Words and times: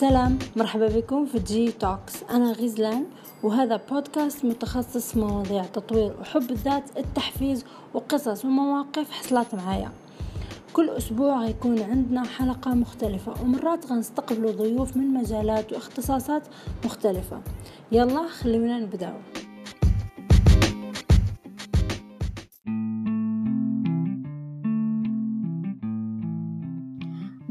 سلام 0.00 0.38
مرحبا 0.56 0.88
بكم 0.88 1.26
في 1.26 1.38
Geetalks 1.38 2.22
أنا 2.30 2.52
غزلان 2.52 3.04
وهذا 3.42 3.80
بودكاست 3.90 4.44
متخصص 4.44 5.12
في 5.12 5.18
مواضيع 5.18 5.64
تطوير 5.64 6.16
وحب 6.20 6.50
الذات 6.50 6.84
التحفيز 6.98 7.64
وقصص 7.94 8.44
ومواقف 8.44 9.10
حصلت 9.10 9.54
معايا. 9.54 9.90
كل 10.72 10.90
أسبوع 10.90 11.40
غيكون 11.42 11.82
عندنا 11.82 12.24
حلقة 12.24 12.74
مختلفة 12.74 13.42
ومرات 13.42 13.86
غنستقبلوا 13.86 14.52
ضيوف 14.52 14.96
من 14.96 15.14
مجالات 15.14 15.72
واختصاصات 15.72 16.42
مختلفة. 16.84 17.40
يلا 17.92 18.28
خلونا 18.28 18.78
نبدأ. 18.78 19.12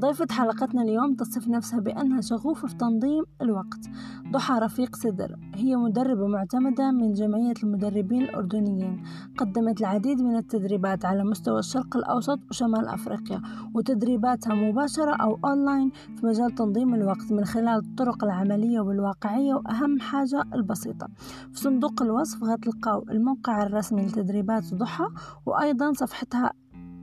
ضيفة 0.08 0.28
حلقتنا 0.32 0.82
اليوم 0.82 1.16
تصف 1.16 1.48
نفسها 1.48 1.80
بأنها 1.80 2.22
شغوفة 2.22 2.68
في 2.68 2.76
تنظيم 2.76 3.24
الوقت. 3.42 3.90
ضحى 4.32 4.54
رفيق 4.54 4.96
سدر 4.96 5.36
هي 5.56 5.76
مدربة 5.76 6.28
معتمدة 6.28 6.92
من 6.92 7.14
جمعية 7.14 7.54
المدربين 7.64 8.22
الأردنيين. 8.22 9.04
قدمت 9.38 9.82
العديد 9.82 10.22
من 10.22 10.36
التدريبات 10.36 11.06
على 11.06 11.24
مستوى 11.24 11.60
الشرق 11.60 11.98
الأوسط 11.98 12.40
وشمال 12.50 12.88
أفريقيا 12.88 13.42
وتدريباتها 13.76 14.54
مباشرة 14.54 15.16
أو 15.16 15.40
أونلاين 15.46 15.92
في 16.16 16.26
مجال 16.26 16.56
تنظيم 16.56 16.96
الوقت 16.96 17.32
من 17.32 17.46
خلال 17.46 17.80
الطرق 17.80 18.24
العملية 18.24 18.80
والواقعية 18.80 19.54
وأهم 19.54 20.00
حاجة 20.00 20.44
البسيطة. 20.54 21.08
في 21.54 21.60
صندوق 21.60 22.02
الوصف 22.02 22.44
غتلقاو 22.44 23.06
الموقع 23.10 23.64
الرسمي 23.64 24.06
لتدريبات 24.06 24.74
ضحى 24.74 25.08
وأيضا 25.46 25.94
صفحتها 25.94 26.52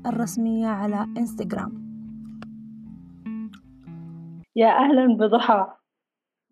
الرسمية 0.06 0.66
على 0.66 1.06
إنستغرام. 1.18 1.83
يا 4.56 4.68
أهلا 4.68 5.06
بضحى. 5.16 5.66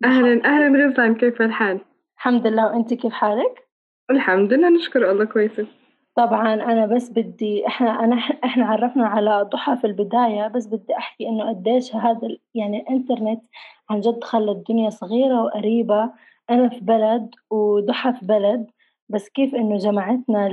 أهلا 0.05 0.45
أهلا 0.45 0.85
رزان 0.85 1.15
كيف 1.15 1.41
الحال؟ 1.41 1.79
الحمد 2.17 2.47
لله. 2.47 2.65
وأنت 2.67 2.93
كيف 2.93 3.13
حالك؟ 3.13 3.67
الحمد 4.11 4.53
لله 4.53 4.69
نشكر 4.69 5.11
الله 5.11 5.25
كويسة 5.25 5.67
طبعا 6.15 6.53
أنا 6.53 6.85
بس 6.85 7.09
بدي 7.09 7.67
إحنا 7.67 8.03
أنا 8.03 8.15
إحنا 8.43 8.65
عرفنا 8.65 9.07
على 9.07 9.49
ضحى 9.53 9.77
في 9.77 9.87
البداية 9.87 10.47
بس 10.47 10.67
بدي 10.67 10.97
أحكي 10.97 11.27
إنه 11.29 11.49
قديش 11.49 11.95
هذا 11.95 12.27
يعني 12.55 12.81
الإنترنت 12.81 13.41
عن 13.89 13.99
جد 13.99 14.23
خلى 14.23 14.51
الدنيا 14.51 14.89
صغيرة 14.89 15.43
وقريبة. 15.43 16.11
أنا 16.49 16.69
في 16.69 16.79
بلد 16.79 17.29
وضحى 17.49 18.13
في 18.13 18.25
بلد 18.25 18.67
بس 19.09 19.29
كيف 19.29 19.55
إنه 19.55 19.77
جمعتنا 19.77 20.49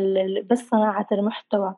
بس 0.50 0.68
صناعة 0.68 1.06
المحتوى. 1.12 1.74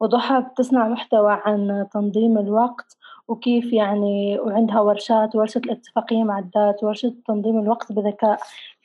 وضحى 0.00 0.40
بتصنع 0.40 0.88
محتوى 0.88 1.32
عن 1.44 1.86
تنظيم 1.92 2.38
الوقت 2.38 2.96
وكيف 3.28 3.72
يعني 3.72 4.38
وعندها 4.40 4.80
ورشات 4.80 5.36
ورشة 5.36 5.58
الاتفاقية 5.58 6.24
مع 6.24 6.38
الذات 6.38 6.84
ورشة 6.84 7.14
تنظيم 7.26 7.58
الوقت 7.60 7.92
بذكاء. 7.92 8.38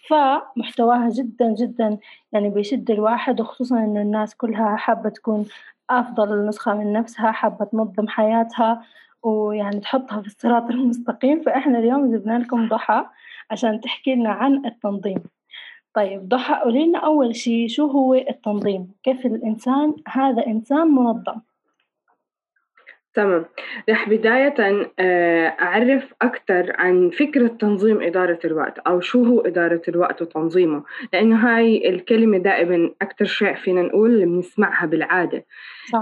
فمحتواها 0.10 1.10
جدا 1.10 1.54
جدا 1.54 1.98
يعني 2.32 2.50
بيشد 2.50 2.92
الواحد 2.92 3.42
وخصوصا 3.42 3.78
إنه 3.78 4.02
الناس 4.02 4.36
كلها 4.36 4.76
حابة 4.76 5.10
تكون 5.10 5.46
أفضل 5.90 6.48
نسخة 6.48 6.74
من 6.74 6.94
نفسها 6.94 7.32
حابة 7.32 7.66
تنظم 7.66 8.08
حياتها 8.08 8.82
ويعني 9.24 9.80
تحطها 9.80 10.22
في 10.22 10.28
الصراط 10.28 10.64
المستقيم. 10.70 11.42
فإحنا 11.42 11.80
اليوم 11.80 12.12
جبنا 12.16 12.40
لكم 12.40 12.68
ضحى 12.70 13.06
عشان 13.52 13.82
تحكي 13.82 14.16
لنا 14.16 14.30
عن 14.30 14.66
التنظيم. 14.66 15.24
طيب 15.94 16.30
ضحى 16.30 16.54
قولي 16.64 16.86
لنا 16.86 17.00
أول 17.00 17.36
شيء 17.36 17.68
شو 17.68 17.88
هو 17.88 18.14
التنظيم؟ 18.14 18.94
كيف 19.04 19.26
الإنسان 19.26 19.96
هذا 20.08 20.48
إنسان 20.48 20.88
منظم؟ 20.88 21.42
تمام. 23.14 23.46
رح 23.90 24.10
بداية 24.10 24.56
آه، 25.00 25.48
أعرف 25.48 26.14
أكثر 26.22 26.72
عن 26.78 27.10
فكرة 27.10 27.48
تنظيم 27.48 28.02
إدارة 28.02 28.40
الوقت 28.46 28.80
أو 28.80 29.00
شو 29.00 29.24
هو 29.24 29.40
إدارة 29.40 29.82
الوقت 29.88 30.22
وتنظيمه 30.22 30.84
لأنه 31.14 31.36
هاي 31.36 31.90
الكلمة 31.90 32.38
دائما 32.38 32.92
أكثر 33.02 33.26
شيء 33.26 33.54
فينا 33.54 33.82
نقول 33.82 34.26
بنسمعها 34.26 34.86
بالعادة. 34.86 35.46
صح. 35.92 36.02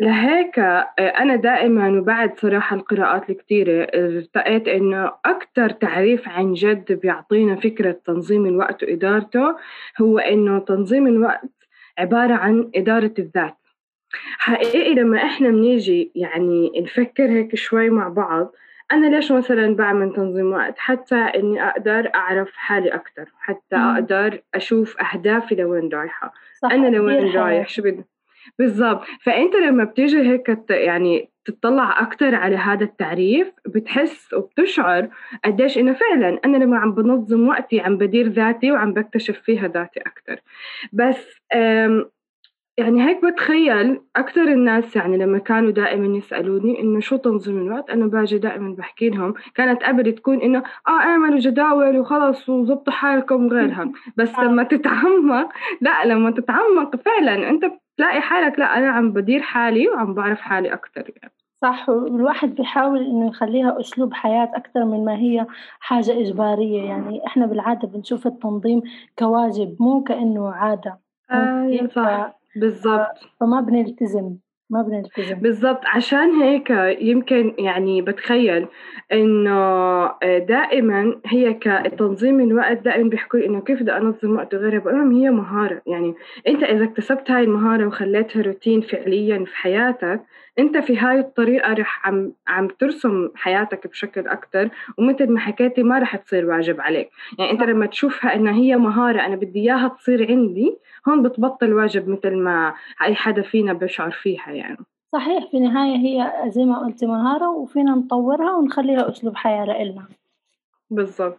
لهيك 0.00 0.58
آه، 0.58 0.86
أنا 0.98 1.36
دائما 1.36 1.88
وبعد 2.00 2.38
صراحة 2.38 2.76
القراءات 2.76 3.30
الكثيرة 3.30 3.82
ارتقيت 3.94 4.68
إنه 4.68 5.12
أكثر 5.24 5.70
تعريف 5.70 6.28
عن 6.28 6.52
جد 6.52 6.92
بيعطينا 6.92 7.56
فكرة 7.56 8.00
تنظيم 8.06 8.46
الوقت 8.46 8.82
وإدارته 8.82 9.56
هو 10.00 10.18
إنه 10.18 10.58
تنظيم 10.58 11.06
الوقت 11.06 11.50
عبارة 11.98 12.34
عن 12.34 12.70
إدارة 12.76 13.14
الذات. 13.18 13.61
حقيقي 14.38 14.94
لما 14.94 15.22
إحنا 15.22 15.48
بنيجي 15.48 16.12
يعني 16.14 16.72
نفكر 16.80 17.24
هيك 17.30 17.54
شوي 17.54 17.90
مع 17.90 18.08
بعض 18.08 18.54
أنا 18.92 19.06
ليش 19.06 19.32
مثلا 19.32 19.76
بعمل 19.76 20.12
تنظيم 20.12 20.52
وقت؟ 20.52 20.78
حتى 20.78 21.14
إني 21.14 21.68
أقدر 21.68 22.10
أعرف 22.14 22.52
حالي 22.54 22.88
أكتر 22.88 23.32
حتى 23.38 23.76
مم. 23.76 23.94
أقدر 23.94 24.40
أشوف 24.54 24.96
أهدافي 25.00 25.54
لوين 25.54 25.88
رايحة. 25.92 26.32
أنا 26.64 26.88
لوين 26.88 27.36
رايح؟ 27.36 27.68
شو 27.68 27.82
بدي؟ 27.82 28.04
بالضبط. 28.58 29.04
فأنت 29.22 29.54
لما 29.54 29.84
بتيجي 29.84 30.30
هيك 30.30 30.58
يعني 30.70 31.30
تطلع 31.44 32.02
أكتر 32.02 32.34
على 32.34 32.56
هذا 32.56 32.84
التعريف 32.84 33.52
بتحس 33.66 34.34
وبتشعر 34.34 35.08
قديش 35.44 35.78
إنه 35.78 35.92
فعلا 35.92 36.40
أنا 36.44 36.56
لما 36.56 36.78
عم 36.78 36.94
بنظم 36.94 37.48
وقتي 37.48 37.80
عم 37.80 37.96
بدير 37.96 38.28
ذاتي 38.28 38.72
وعم 38.72 38.92
بكتشف 38.92 39.40
فيها 39.40 39.68
ذاتي 39.68 40.00
أكتر. 40.00 40.42
بس 40.92 41.40
يعني 42.78 43.02
هيك 43.02 43.24
بتخيل 43.24 44.00
أكثر 44.16 44.42
الناس 44.42 44.96
يعني 44.96 45.16
لما 45.16 45.38
كانوا 45.38 45.70
دائما 45.70 46.16
يسألوني 46.16 46.80
إنه 46.80 47.00
شو 47.00 47.16
تنظيم 47.16 47.58
الوقت 47.58 47.90
أنا 47.90 48.06
باجي 48.06 48.38
دائما 48.38 48.74
بحكي 48.74 49.08
لهم 49.10 49.34
كانت 49.54 49.82
قبل 49.82 50.12
تكون 50.12 50.40
إنه 50.40 50.58
آه 50.88 50.90
اعملوا 50.90 51.38
جداول 51.38 51.98
وخلص 51.98 52.48
وظبطوا 52.48 52.92
حالكم 52.92 53.48
غيرها 53.48 53.92
بس 54.16 54.34
آه. 54.34 54.44
لما 54.44 54.62
تتعمق 54.62 55.48
لا 55.80 56.04
لما 56.04 56.30
تتعمق 56.30 56.96
فعلا 56.96 57.50
أنت 57.50 57.64
بتلاقي 57.64 58.20
حالك 58.20 58.58
لا 58.58 58.78
أنا 58.78 58.90
عم 58.90 59.12
بدير 59.12 59.42
حالي 59.42 59.88
وعم 59.88 60.14
بعرف 60.14 60.40
حالي 60.40 60.72
أكثر 60.72 61.10
يعني. 61.22 61.32
صح 61.62 61.88
والواحد 61.88 62.54
بيحاول 62.54 62.98
إنه 62.98 63.28
يخليها 63.28 63.80
أسلوب 63.80 64.14
حياة 64.14 64.50
أكثر 64.54 64.84
من 64.84 65.04
ما 65.04 65.14
هي 65.16 65.46
حاجة 65.80 66.20
إجبارية. 66.20 66.82
يعني 66.82 67.26
إحنا 67.26 67.46
بالعادة 67.46 67.88
بنشوف 67.88 68.26
التنظيم 68.26 68.82
كواجب 69.18 69.76
مو 69.80 70.02
كأنه 70.02 70.52
عادة. 70.52 70.98
آه 71.30 71.88
صح. 71.94 72.41
بالضبط. 72.56 73.18
فما 73.40 73.60
بنلتزم 73.60 74.36
ما 74.70 74.82
بنلتزم. 74.82 75.34
بالضبط. 75.34 75.80
عشان 75.86 76.30
هيك 76.30 76.70
يمكن 77.00 77.54
يعني 77.58 78.02
بتخيل 78.02 78.66
إنه 79.12 79.52
آه، 80.22 80.38
دائما 80.38 81.20
هي 81.26 81.54
كتنظيم 81.54 82.40
الوقت 82.40 82.78
دائما 82.78 83.08
بيحكوا 83.10 83.40
إنه 83.46 83.60
كيف 83.60 83.82
بدي 83.82 83.92
أنظم 83.92 84.36
وقت 84.36 84.54
غيرها 84.54 84.78
بقول 84.78 84.94
لهم 84.94 85.12
هي 85.12 85.30
مهارة. 85.30 85.82
يعني 85.86 86.14
أنت 86.48 86.62
إذا 86.62 86.84
اكتسبت 86.84 87.30
هاي 87.30 87.44
المهارة 87.44 87.86
وخليتها 87.86 88.42
روتين 88.42 88.80
فعليا 88.80 89.44
في 89.44 89.56
حياتك 89.56 90.20
أنت 90.58 90.76
في 90.78 90.98
هاي 90.98 91.18
الطريقة 91.20 91.72
رح 91.72 92.06
عم 92.08 92.32
عم 92.48 92.68
ترسم 92.68 93.28
حياتك 93.34 93.86
بشكل 93.86 94.28
أكثر 94.28 94.70
ومثل 94.98 95.32
ما 95.32 95.40
حكيتي 95.40 95.82
ما 95.82 95.98
رح 95.98 96.16
تصير 96.16 96.46
واجب 96.46 96.80
عليك. 96.80 97.10
يعني 97.38 97.50
أنت 97.50 97.62
لما 97.62 97.86
تشوفها 97.86 98.34
إنها 98.34 98.52
هي 98.52 98.76
مهارة 98.76 99.20
أنا 99.26 99.36
بدي 99.36 99.60
إياها 99.60 99.88
تصير 99.88 100.30
عندي 100.30 100.78
هون 101.08 101.22
بتبطل 101.22 101.72
واجب 101.72 102.08
مثل 102.08 102.36
ما 102.36 102.74
أي 103.02 103.14
حدا 103.14 103.42
فينا 103.42 103.72
بيشعر 103.72 104.10
فيها 104.10 104.50
يعني. 104.50 104.78
صحيح 105.12 105.50
في 105.50 105.56
النهاية 105.56 105.96
هي 105.96 106.50
زي 106.50 106.64
ما 106.64 106.78
قلتي 106.78 107.06
مهارة 107.06 107.50
وفينا 107.50 107.94
نطورها 107.94 108.56
ونخليها 108.56 109.08
أسلوب 109.08 109.36
حياة 109.36 109.64
لإلنا. 109.64 110.04
بالضبط. 110.90 111.38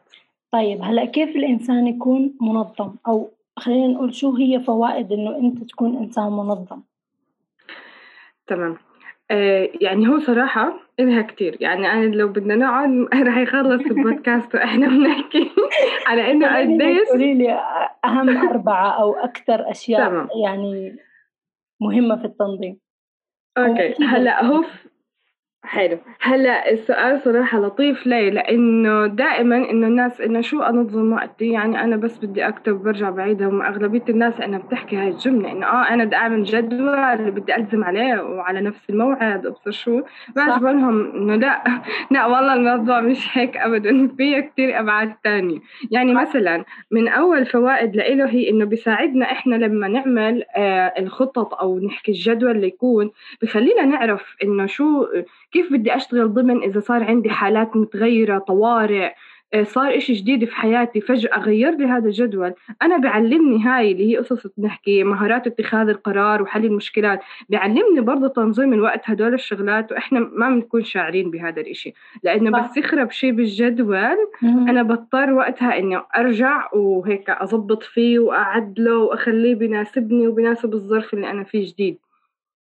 طيب 0.52 0.82
هلأ 0.82 1.06
كيف 1.06 1.36
الإنسان 1.36 1.88
يكون 1.88 2.34
منظم؟ 2.42 2.96
أو 3.08 3.30
خلينا 3.58 3.88
نقول 3.88 4.14
شو 4.14 4.36
هي 4.36 4.60
فوائد 4.60 5.12
إنه 5.12 5.38
أنت 5.38 5.64
تكون 5.64 5.98
إنسان 5.98 6.32
منظم؟ 6.32 6.82
تمام. 8.48 8.78
يعني 9.82 10.08
هو 10.08 10.20
صراحة 10.20 10.74
إلها 11.00 11.22
كتير. 11.22 11.58
يعني 11.60 11.92
أنا 11.92 12.06
لو 12.06 12.28
بدنا 12.28 12.56
نقعد 12.56 12.90
رح 13.28 13.38
يخلص 13.38 13.82
البودكاست 13.86 14.56
وإحنا 14.56 14.88
بنحكي 14.88 15.52
على 16.08 16.32
إنه 16.32 16.48
قديش 16.58 17.08
قولي 17.10 17.34
لي 17.34 17.60
أهم 18.06 18.48
أربعة 18.48 19.02
أو 19.02 19.14
أكثر 19.14 19.72
أشياء 19.72 20.10
تمام. 20.10 20.28
يعني 20.44 20.96
مهمة 21.82 22.16
في 22.16 22.26
التنظيم. 22.26 22.80
أوكي. 23.58 24.04
هلأ 24.04 24.46
هو 24.46 24.64
حلو. 25.66 25.98
هلا 26.22 26.72
السؤال 26.72 27.22
صراحة 27.22 27.60
لطيف 27.60 28.08
ليه؟ 28.08 28.30
لأنه 28.30 29.08
دائما 29.08 29.56
إنه 29.70 29.88
الناس 29.88 30.22
إنه 30.22 30.42
شو 30.42 30.62
أنظم 30.62 31.14
وقتي؟ 31.14 31.52
يعني 31.52 31.84
أنا 31.84 31.96
بس 31.96 32.18
بدي 32.26 32.48
أكتب 32.48 32.84
برجع 32.84 33.10
بعيدها 33.10 33.48
وأغلبية 33.48 34.04
الناس 34.10 34.42
إنها 34.42 34.60
بتحكي 34.60 34.96
هاي 34.96 35.08
الجملة 35.08 35.52
إنه 35.52 35.66
آه 35.66 35.90
أنا 35.90 36.04
بدي 36.06 36.16
أعمل 36.16 36.44
جدول 36.44 36.90
اللي 37.00 37.32
بدي 37.32 37.56
ألزم 37.56 37.84
عليه 37.84 38.22
وعلى 38.22 38.62
نفس 38.62 38.90
الموعد 38.90 39.46
أبصر 39.46 39.72
شو. 39.72 40.02
بس 40.36 40.62
لهم 40.62 41.12
إنه 41.16 41.36
لا 41.36 41.64
لا 42.12 42.26
والله 42.26 42.54
الموضوع 42.54 43.02
مش 43.02 43.38
هيك 43.38 43.58
أبدا. 43.58 44.08
فيه 44.18 44.40
كتير 44.40 44.80
أبعاد 44.80 45.14
تانية. 45.24 45.60
يعني 45.92 46.14
مثلا 46.14 46.64
من 46.92 47.08
أول 47.08 47.46
فوائد 47.46 47.96
لإله 47.96 48.30
هي 48.30 48.50
إنه 48.50 48.66
بيساعدنا 48.66 49.32
إحنا 49.32 49.56
لما 49.56 49.88
نعمل 49.88 50.44
آه 50.56 50.94
الخطط 51.00 51.54
أو 51.54 51.80
نحكي 51.80 52.12
الجدول 52.12 52.52
اللي 52.52 52.68
يكون. 52.68 53.12
بخلينا 53.42 53.86
نعرف 53.86 54.36
إنه 54.44 54.66
شو 54.66 55.06
كيف 55.54 55.74
بدي 55.74 55.96
أشتغل 55.96 56.34
ضمن 56.34 56.64
إذا 56.64 56.80
صار 56.80 57.04
عندي 57.04 57.30
حالات 57.30 57.78
متغيرة 57.78 58.38
طوارئ 58.38 59.12
آه، 59.54 59.64
صار 59.64 59.98
إشي 59.98 60.14
جديد 60.14 60.46
في 60.46 60.56
حياتي 60.56 61.02
فجأة 61.02 61.40
غير 61.40 61.78
لي 61.78 61.86
هذا 61.86 62.06
الجدول. 62.06 62.54
أنا 62.82 62.98
بعلمني 62.98 63.64
هاي 63.64 63.92
اللي 63.92 64.12
هي 64.12 64.18
قصص 64.18 64.48
بنحكي 64.58 65.04
مهارات 65.04 65.48
اتخاذ 65.48 65.90
القرار 65.90 66.42
وحل 66.42 66.66
المشكلات. 66.66 67.20
بيعلمني 67.50 68.02
برضه 68.02 68.28
تنظيم 68.28 68.74
الوقت 68.74 69.02
هدول 69.06 69.34
الشغلات 69.34 69.92
وإحنا 69.92 70.20
ما 70.20 70.50
بنكون 70.50 70.84
شاعرين 70.84 71.32
بهذا 71.32 71.62
الإشي. 71.62 71.94
لأنه 72.24 72.52
بس 72.52 72.78
يخرب 72.78 73.12
شيء 73.12 73.32
بالجدول 73.32 74.18
أنا 74.44 74.84
بضطر 74.84 75.34
وقتها 75.34 75.80
إني 75.80 76.02
أرجع 76.18 76.70
وهيك 76.74 77.30
أضبط 77.30 77.84
فيه 77.84 78.20
وأعدله 78.20 78.98
وأخليه 78.98 79.56
بيناسبني 79.56 80.28
وبيناسب 80.28 80.74
الظرف 80.74 81.14
اللي 81.14 81.32
أنا 81.32 81.44
فيه 81.44 81.72
جديد. 81.74 81.98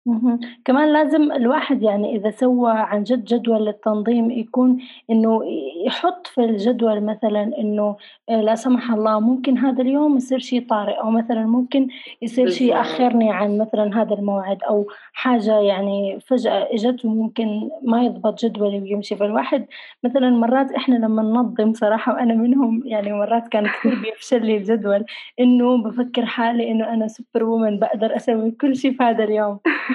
اهم، 0.07 0.41
كمان 0.65 0.93
لازم 0.93 1.33
الواحد 1.33 1.83
يعني 1.83 2.17
إذا 2.17 2.31
سوى 2.31 2.71
عن 2.73 3.03
جد 3.05 3.25
جدول 3.25 3.65
للتنظيم 3.67 4.31
يكون 4.31 4.79
إنه 5.11 5.41
يحط 5.87 6.27
في 6.27 6.41
الجدول 6.45 7.01
مثلًا 7.01 7.43
إنه 7.59 7.97
آه، 8.29 8.41
لا 8.41 8.55
سمح 8.55 8.91
الله 8.93 9.21
ممكن 9.21 9.59
هذا 9.59 9.83
اليوم 9.83 10.17
يصير 10.17 10.39
شي 10.39 10.61
طارئ 10.61 10.93
أو 11.01 11.11
مثلًا 11.11 11.47
ممكن 11.47 11.89
يصير 12.23 12.49
شي 12.49 12.67
يأخرني 12.67 13.31
عن 13.33 13.59
مثلًا 13.59 14.03
هذا 14.03 14.15
الموعد 14.15 14.63
أو 14.63 14.87
حاجة 15.13 15.59
يعني 15.61 16.21
فجأة 16.21 16.69
إجت 16.75 17.05
وممكن 17.05 17.71
ما 17.83 18.03
يضبط 18.05 18.45
جدولي 18.45 18.79
ويمشي، 18.81 19.17
فالواحد 19.17 19.67
مثلًا 20.05 20.31
مرات 20.31 20.73
إحنا 20.73 20.95
لمّا 20.95 21.23
ننظم 21.23 21.73
صراحة 21.75 22.13
وأنا 22.15 22.35
منهم 22.35 22.83
يعني 22.87 23.13
مرات 23.13 23.49
كان 23.49 23.67
كثير 23.67 23.95
بيفشل 24.03 24.47
لي 24.47 24.57
الجدول 24.57 25.05
إنه 25.41 25.83
بافكر 25.83 26.27
حالي 26.27 26.71
إنه 26.71 26.93
أنا 26.95 27.09
superwoman 27.09 27.79
باقدر 27.79 28.17
أسوي 28.17 28.51
كل 28.51 28.77
شي 28.77 28.93
في 28.93 29.03
هذا 29.03 29.25
اليوم. 29.25 29.59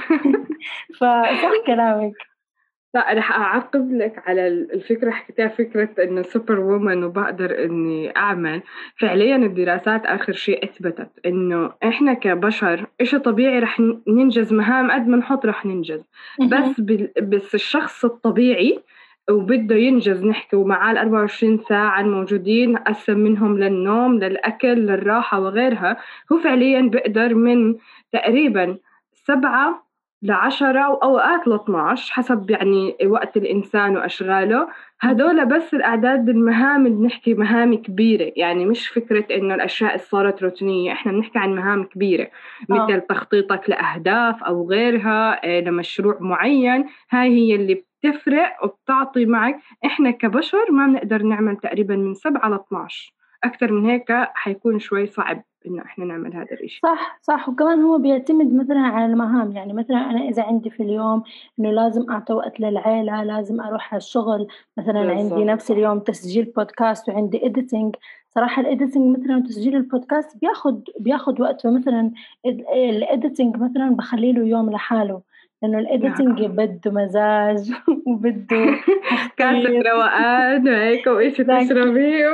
فصح 0.99 1.51
كلامك. 1.67 2.13
لا 2.94 3.13
رح 3.13 3.31
أعقب 3.31 3.91
لك 3.91 4.23
على 4.27 4.47
الفكرة 4.47 5.11
حكيتها 5.11 5.47
فكرة 5.47 5.89
إنه 6.03 6.21
superwoman 6.21 7.04
وبقدر 7.03 7.65
إني 7.65 8.17
أعمل. 8.17 8.61
فعليا 8.95 9.35
الدراسات 9.35 10.05
آخر 10.05 10.33
شيء 10.33 10.63
أثبتت 10.63 11.09
إنه 11.25 11.73
إحنا 11.83 12.13
كبشر 12.13 12.85
إشي 13.01 13.19
طبيعي 13.19 13.59
رح 13.59 13.79
ننجز 14.07 14.53
مهام 14.53 14.91
قد 14.91 15.07
ما 15.07 15.17
نحط 15.17 15.45
رح 15.45 15.65
ننجز. 15.65 16.01
بس 16.41 16.81
بس 17.21 17.55
الشخص 17.55 18.05
الطبيعي 18.05 18.79
وبده 19.29 19.75
ينجز 19.75 20.25
نحكي 20.25 20.55
ومعاه 20.55 20.91
ال 20.91 20.97
24 20.97 21.59
ساعة 21.69 22.01
الموجودين 22.01 22.77
قسم 22.77 23.19
منهم 23.19 23.57
للنوم 23.59 24.19
للأكل 24.19 24.67
للراحة 24.77 25.39
وغيرها 25.39 25.97
هو 26.31 26.38
فعليا 26.38 26.81
بقدر 26.81 27.33
من 27.33 27.75
تقريبا 28.11 28.77
سبعة 29.13 29.87
لعشرة 30.22 30.90
وأوقات 30.90 31.42
ل12 31.42 32.12
حسب 32.12 32.50
يعني 32.52 32.98
وقت 33.06 33.38
الإنسان 33.38 33.98
وأشغاله. 33.98 34.68
هدول 35.02 35.46
بس 35.46 35.74
الأعداد 35.74 36.30
المهام 36.30 36.86
اللي 36.86 36.98
بنحكي 36.98 37.34
مهام 37.34 37.75
كبيرة. 37.75 38.31
يعني 38.36 38.66
مش 38.66 38.88
فكرة 38.88 39.25
إنه 39.36 39.56
الأشياء 39.56 39.92
اللي 39.94 40.04
صارت 40.04 40.44
روتينية. 40.44 40.92
إحنا 40.92 41.12
بنحكي 41.12 41.40
عن 41.40 41.56
مهام 41.56 41.84
كبيرة. 41.84 42.24
آه. 42.72 42.86
مثل 42.86 43.02
تخطيطك 43.02 43.69
لأهداف 43.69 44.44
أو 44.44 44.69
غيرها 44.69 45.46
آه، 45.46 45.60
لمشروع 45.62 46.18
معين. 46.19 46.86
هاي 47.12 47.30
هي 47.30 47.56
اللي 47.56 47.84
بتفرق 48.04 48.64
وبتعطي 48.64 49.25
معك. 49.25 49.60
إحنا 49.86 50.12
كبشر 50.12 50.72
ما 50.72 50.88
بنقدر 50.88 51.24
نعمل 51.24 51.58
تقريبا 51.58 51.96
من 51.96 52.14
سبعة 52.14 52.50
ل 52.50 52.54
12 52.54 53.14
أكثر 53.44 53.72
من 53.72 53.86
هيك 53.90 54.12
حيكون 54.34 54.80
شوي 54.80 55.06
صعب. 55.06 55.44
إنه 55.68 55.81
إحنا 55.81 56.06
نعمل 56.06 56.34
هذا 56.34 56.52
الإشي. 56.52 56.80
صح 56.84 57.19
صح. 57.22 57.50
وكمان 57.50 57.81
هو 57.81 57.98
بيعتمد 57.98 58.54
مثلا 58.54 58.80
على 58.80 59.06
المهام. 59.06 59.52
يعني 59.52 59.74
مثلا 59.74 59.98
أنا 59.98 60.30
إذا 60.30 60.44
عندي 60.44 60.69
في 60.69 60.84
اليوم 60.84 61.24
إنه 61.60 61.72
لازم 61.72 62.12
أعطي 62.12 62.34
وقت 62.34 62.60
للعيلة 62.60 63.24
لازم 63.24 63.62
أروح 63.62 63.94
على 63.94 63.98
الشغل. 63.98 64.48
مثلا 64.78 65.06
بالزبط. 65.06 65.34
عندي 65.34 65.46
نفس 65.46 65.72
اليوم 65.72 66.00
تسجيل 66.00 66.46
بودكاست 66.46 67.10
وعندي 67.10 67.46
editing 67.45 67.95
صراحة 68.30 68.62
ال 68.62 68.69
editing 68.69 69.18
مثلا 69.18 69.38
وتسجيل 69.38 69.75
البودكاست 69.75 70.38
بياخد 70.42 70.84
بياخد 71.00 71.42
وقت. 71.42 71.62
فمثلا 71.62 72.12
ال 72.74 72.84
editing 72.84 73.57
مثلا 73.58 73.90
بخلي 73.96 74.31
له 74.31 74.46
يوم 74.46 74.72
لحاله. 74.72 75.22
لأنه 75.62 75.80
ال 75.80 75.87
editing 75.87 76.42
نعم. 76.42 76.52
بده 76.52 76.92
مزاج 76.92 77.72
وبده 78.08 78.66
كاسة 79.38 79.69
روقان 79.69 80.69
وهيك 80.69 81.08
وإيش 81.08 81.38
تشربيه 81.38 82.30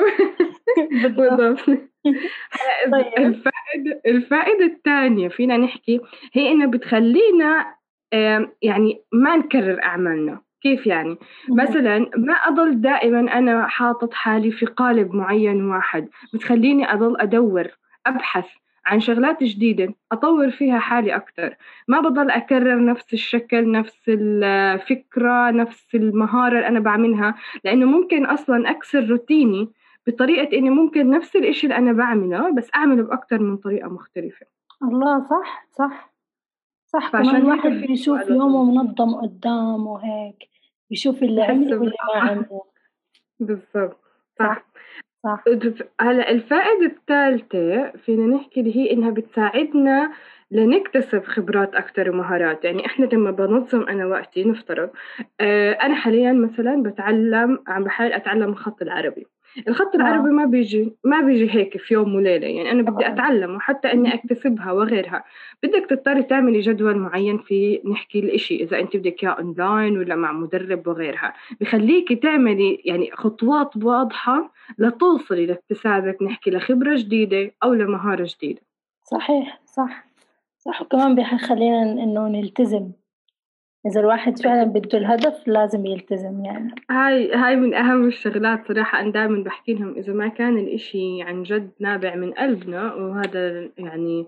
بالضبط. 1.15 1.92
طيب. 2.91 3.05
الفائدة 3.17 4.01
الفائدة 4.05 4.65
الثانية 4.65 5.27
فينا 5.27 5.57
نحكي 5.57 6.01
هي 6.33 6.51
إنها 6.51 6.67
بتخلينا 6.67 7.75
يعني 8.61 9.01
ما 9.11 9.35
نكرر 9.35 9.83
أعمالنا 9.83 10.41
كيف 10.61 10.87
يعني؟ 10.87 11.17
مثلا 11.49 12.09
ما 12.17 12.33
أضل 12.33 12.81
دائما 12.81 13.19
أنا 13.19 13.67
حاطط 13.67 14.13
حالي 14.13 14.51
في 14.51 14.65
قالب 14.65 15.15
معين 15.15 15.65
واحد 15.65 16.09
بتخليني 16.33 16.93
أضل 16.93 17.21
أدور 17.21 17.67
أبحث 18.05 18.45
عن 18.85 18.99
شغلات 18.99 19.43
جديدة 19.43 19.93
أطور 20.11 20.51
فيها 20.51 20.79
حالي 20.79 21.15
أكثر 21.15 21.55
ما 21.87 21.99
بضل 21.99 22.31
أكرر 22.31 22.85
نفس 22.85 23.13
الشكل 23.13 23.71
نفس 23.71 24.01
الفكرة 24.07 25.51
نفس 25.51 25.95
المهارة 25.95 26.55
اللي 26.55 26.67
أنا 26.67 26.79
بعملها 26.79 27.35
لأنه 27.63 27.85
ممكن 27.85 28.25
أصلا 28.25 28.69
أكسر 28.69 29.09
روتيني 29.09 29.69
بطريقة 30.07 30.57
إني 30.57 30.69
ممكن 30.69 31.09
نفس 31.09 31.35
الإشي 31.35 31.67
اللي 31.67 31.77
أنا 31.77 31.93
بعمله 31.93 32.55
بس 32.55 32.69
أعمله 32.75 33.03
بأكثر 33.03 33.39
من 33.39 33.57
طريقة 33.57 33.89
مختلفة. 33.89 34.45
الله 34.83 35.19
صح 35.29 35.67
صح. 35.71 36.13
صح 36.93 37.11
كمان 37.11 37.35
الواحد 37.35 37.69
بيشوف 37.71 38.29
يومه 38.29 38.63
منظم 38.63 39.15
قدامه 39.15 39.99
هيك 40.03 40.49
بيشوف 40.89 41.23
اللي 41.23 41.41
عمله 41.43 41.77
واللي 41.77 41.95
ما 42.15 42.21
عمله. 42.21 42.61
بالضبط 43.39 43.99
صح. 44.39 44.65
صح 45.23 45.43
هلأ 46.01 46.31
الفائدة 46.31 46.85
الثالثة 46.85 47.91
فينا 47.91 48.35
نحكي 48.35 48.59
اللي 48.59 48.75
هي 48.75 48.91
إنها 48.91 49.09
بتساعدنا 49.11 50.11
لنكتسب 50.51 51.23
خبرات 51.23 51.75
أكتر 51.75 52.09
ومهارات. 52.09 52.65
يعني 52.65 52.85
إحنا 52.85 53.05
لما 53.05 53.31
بنظم 53.31 53.81
أنا 53.81 54.05
وقتي 54.05 54.43
نفترض 54.43 54.89
آه 55.39 55.71
أنا 55.71 55.95
حاليا 55.95 56.33
مثلا 56.33 56.83
بتعلم 56.83 57.63
عم 57.67 57.83
بحاول 57.83 58.13
أتعلم 58.13 58.49
الخط 58.49 58.81
العربي. 58.81 59.27
الخط 59.67 59.95
العربي 59.95 60.29
آه. 60.29 60.31
ما 60.31 60.45
بيجي 60.45 60.93
ما 61.03 61.21
بيجي 61.21 61.55
هيك 61.55 61.77
في 61.77 61.93
يوم 61.93 62.15
وليلة 62.15 62.47
يعني 62.47 62.71
أنا 62.71 62.81
بدي 62.81 63.07
أتعلم 63.07 63.55
وحتى 63.55 63.93
إني 63.93 64.13
أكتسبها 64.13 64.71
وغيرها. 64.71 65.23
بدك 65.63 65.85
تضطري 65.89 66.23
تعملي 66.23 66.59
جدول 66.59 66.97
معين 66.97 67.37
في 67.37 67.81
نحكي 67.85 68.19
الإشي 68.19 68.55
إذا 68.63 68.79
أنت 68.79 68.97
بدك 68.97 69.23
إياه 69.23 69.31
أونلاين 69.31 69.97
ولا 69.97 70.15
مع 70.15 70.31
مدرب 70.31 70.87
وغيرها. 70.87 71.33
بخليكي 71.61 72.15
تعملي 72.15 72.81
يعني 72.85 73.11
خطوات 73.13 73.77
واضحة 73.83 74.53
لتوصلي 74.77 75.45
لاكتسابك 75.45 76.23
نحكي 76.23 76.51
لخبرة 76.51 76.95
جديدة 76.95 77.51
أو 77.63 77.73
لمهارة 77.73 78.27
جديدة. 78.37 78.61
صحيح 79.03 79.61
صح. 79.65 80.05
صح. 80.59 80.81
وكمان 80.81 81.15
بيخلينا 81.15 81.81
إنه 81.81 82.27
نلتزم. 82.27 82.91
إذا 83.85 83.99
الواحد 83.99 84.39
فعلا 84.39 84.63
بده 84.63 84.97
الهدف 84.97 85.47
لازم 85.47 85.85
يلتزم 85.85 86.45
يعني. 86.45 86.75
هاي 86.91 87.33
هاي 87.33 87.55
من 87.55 87.73
أهم 87.73 88.07
الشغلات 88.07 88.67
صراحة 88.67 88.99
أنا 88.99 89.11
دائما 89.11 89.43
بحكي 89.43 89.73
لهم 89.73 89.95
إذا 89.97 90.13
ما 90.13 90.27
كان 90.27 90.57
الإشي 90.57 91.21
عن 91.21 91.43
جد 91.43 91.71
نابع 91.79 92.15
من 92.15 92.31
قلبنا 92.31 92.93
وهذا 92.93 93.69
يعني 93.77 94.27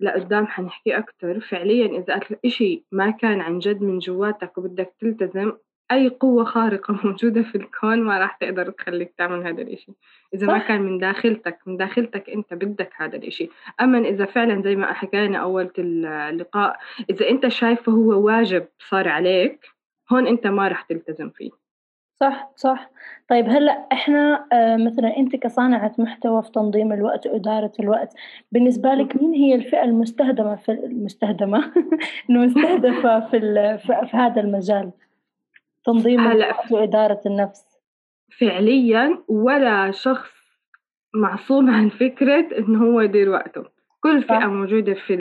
لقدام 0.00 0.46
حنحكي 0.46 0.98
أكتر. 0.98 1.40
فعليا 1.40 1.98
إذا 1.98 2.20
الإشي 2.30 2.84
ما 2.92 3.10
كان 3.10 3.40
عن 3.40 3.58
جد 3.58 3.82
من 3.82 3.98
جواتك 3.98 4.58
وبدك 4.58 4.92
تلتزم 5.00 5.52
أي 5.92 6.08
قوة 6.08 6.44
خارقة 6.44 6.94
موجودة 7.04 7.42
في 7.42 7.54
الكون 7.54 8.02
ما 8.02 8.18
راح 8.18 8.36
تقدر 8.36 8.70
تخليك 8.70 9.14
تعمل 9.18 9.46
هذا 9.46 9.62
الإشي. 9.62 9.92
إذا 10.34 10.46
صح. 10.46 10.52
ما 10.52 10.58
كان 10.58 10.82
من 10.82 10.98
داخلتك 10.98 11.58
من 11.66 11.76
داخلتك 11.76 12.30
أنت 12.30 12.54
بدك 12.54 12.92
هذا 12.96 13.16
الإشي. 13.16 13.50
أما 13.80 13.98
إذا 13.98 14.24
فعلا 14.24 14.62
زي 14.62 14.76
ما 14.76 14.92
حكينا 14.92 15.38
أول 15.38 15.70
اللقاء 15.78 16.78
إذا 17.10 17.28
أنت 17.28 17.48
شايفه 17.48 17.92
هو 17.92 18.26
واجب 18.26 18.66
صار 18.78 19.08
عليك 19.08 19.66
هون 20.12 20.26
أنت 20.26 20.46
ما 20.46 20.68
راح 20.68 20.82
تلتزم 20.82 21.30
فيه. 21.30 21.50
صح 22.20 22.50
صح. 22.56 22.90
طيب 23.28 23.48
هلأ 23.48 23.86
إحنا 23.92 24.46
آه 24.52 24.76
مثلا 24.76 25.16
أنت 25.16 25.36
كصانعة 25.36 25.94
محتوى 25.98 26.42
في 26.42 26.50
تنظيم 26.50 26.92
الوقت 26.92 27.26
وإدارة 27.26 27.72
الوقت 27.80 28.14
بالنسبة 28.52 28.94
لك 28.94 29.16
مين 29.16 29.32
هي 29.32 29.54
الفئة 29.54 29.84
المستهدمة 29.84 30.56
في 30.56 30.72
المستهدمة؟ 30.72 31.72
المستهدفة 32.30 33.20
في, 33.20 33.40
في 34.10 34.16
هذا 34.16 34.40
المجال؟ 34.40 34.90
تنظيم 35.92 36.20
الوقت 36.20 36.72
وإدارة 36.72 37.20
النفس 37.26 37.64
فعليا 38.40 39.24
ولا 39.28 39.90
شخص 39.90 40.30
معصوم 41.14 41.70
عن 41.70 41.88
فكرة 41.88 42.58
إنه 42.58 42.84
هو 42.84 43.00
يدير 43.00 43.28
وقته 43.28 43.64
كل 44.00 44.22
فئة. 44.22 44.46
موجودة 44.46 44.94
في 44.94 45.14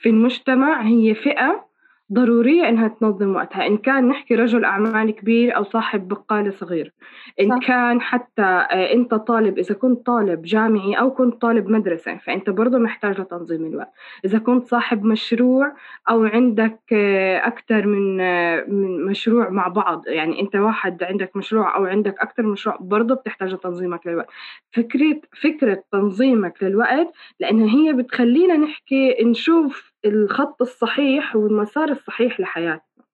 في 0.00 0.08
المجتمع 0.08 0.82
هي 0.82 1.14
فئة 1.14 1.69
ضرورية 2.12 2.68
إنها 2.68 2.88
تنظم 2.88 3.36
وقتها. 3.36 3.66
إن 3.66 3.76
كان 3.76 4.08
نحكي 4.08 4.34
رجل 4.34 4.64
أعمال 4.64 5.10
كبير 5.10 5.56
أو 5.56 5.64
صاحب 5.64 6.08
بقالة 6.08 6.50
صغير. 6.50 6.92
إن 7.40 7.48
صح. 7.60 7.66
كان 7.66 8.00
حتى 8.00 8.42
آه، 8.42 8.92
أنت 8.92 9.14
طالب 9.14 9.58
إذا 9.58 9.74
كنت 9.74 10.06
طالب 10.06 10.42
جامعي 10.42 10.94
أو 10.94 11.10
كنت 11.14 11.42
طالب 11.42 11.68
مدرسة 11.70 12.16
فأنت 12.16 12.50
برضه 12.50 12.78
محتاج 12.78 13.20
لتنظيم 13.20 13.66
الوقت. 13.66 13.92
إذا 14.24 14.38
كنت 14.38 14.66
صاحب 14.66 15.04
مشروع 15.04 15.72
أو 16.10 16.24
عندك 16.24 16.80
آه، 16.92 17.46
أكثر 17.46 17.86
من 17.86 18.20
آه، 18.20 18.64
من 18.68 19.04
مشروع 19.04 19.48
مع 19.50 19.68
بعض 19.68 20.02
يعني 20.08 20.40
أنت 20.40 20.56
واحد 20.56 21.02
عندك 21.02 21.36
مشروع 21.36 21.76
أو 21.76 21.84
عندك 21.84 22.20
أكثر 22.20 22.42
مشروع 22.42 22.76
برضه 22.80 23.14
بتحتاج 23.14 23.54
لتنظيمك 23.54 24.06
للوقت. 24.06 24.28
فكرة 24.72 25.20
فكرة 25.42 25.82
تنظيمك 25.92 26.62
للوقت 26.62 27.12
لأنها 27.40 27.74
هي 27.76 27.92
بتخلينا 27.92 28.56
نحكي 28.56 29.24
نشوف 29.24 29.89
الخط 30.04 30.62
الصحيح 30.62 31.36
والمسار 31.36 31.88
الصحيح 31.88 32.40
لحياتنا. 32.40 33.04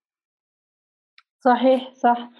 صحيح 1.40 1.92
صح. 1.94 2.30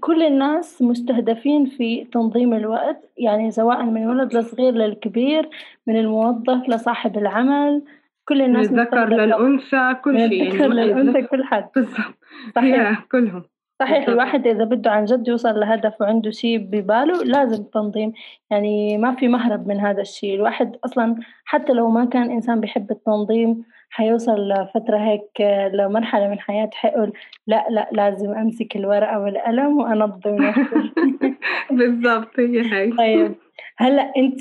كل 0.00 0.22
الناس 0.22 0.82
مستهدفين 0.82 1.66
في 1.66 2.04
تنظيم 2.04 2.54
الوقت 2.54 3.12
يعني 3.16 3.50
سواء 3.50 3.82
من 3.82 4.06
ولد 4.06 4.34
لصغير 4.36 4.72
للكبير 4.72 5.48
من 5.86 5.96
الموظف 5.96 6.68
لصاحب 6.68 7.18
العمل. 7.18 7.82
كل 8.28 8.42
الناس 8.42 8.72
من 8.72 8.80
الذكر 8.80 9.08
للأنثى 9.08 9.94
كل 10.04 10.18
شيء 10.18 10.42
من 10.42 10.50
الذكر 10.50 10.74
يعني 10.74 11.02
للأنثى 11.02 11.22
كل 11.22 11.44
حد. 11.44 11.68
بالضبط. 11.74 12.18
صحيح. 12.56 13.04
كلهم. 13.12 13.44
صحيح 13.84 14.08
الواحد 14.08 14.46
إذا 14.46 14.64
بده 14.64 14.90
عن 14.90 15.04
جد 15.04 15.28
يوصل 15.28 15.60
لهدف 15.60 16.00
وعنده 16.00 16.30
شيء 16.30 16.58
بباله 16.58 17.24
لازم 17.24 17.64
تنظيم. 17.64 18.12
يعني 18.50 18.98
ما 18.98 19.14
في 19.14 19.28
مهرب 19.28 19.68
من 19.68 19.80
هذا 19.80 20.00
الشيء. 20.00 20.34
الواحد 20.34 20.76
أصلا 20.84 21.16
حتى 21.44 21.72
لو 21.72 21.90
ما 21.90 22.04
كان 22.04 22.30
إنسان 22.30 22.60
بيحب 22.60 22.90
التنظيم 22.90 23.64
حيوصل 23.90 24.48
لفترة 24.48 24.98
هيك 24.98 25.40
لمرحلة 25.74 26.28
من 26.28 26.40
حياته 26.40 26.76
حيقول 26.76 27.12
لا 27.46 27.66
لا 27.70 27.88
لازم 27.92 28.30
أمسك 28.30 28.76
الورقة 28.76 29.18
والقلم 29.20 29.78
وأنظم 29.78 30.34
نفسي. 30.34 30.90
بالضبط 31.78 32.40
هي 32.40 32.72
هيك 32.72 32.96
طيب 32.96 33.34
هلأ 33.76 34.12
أنت 34.16 34.40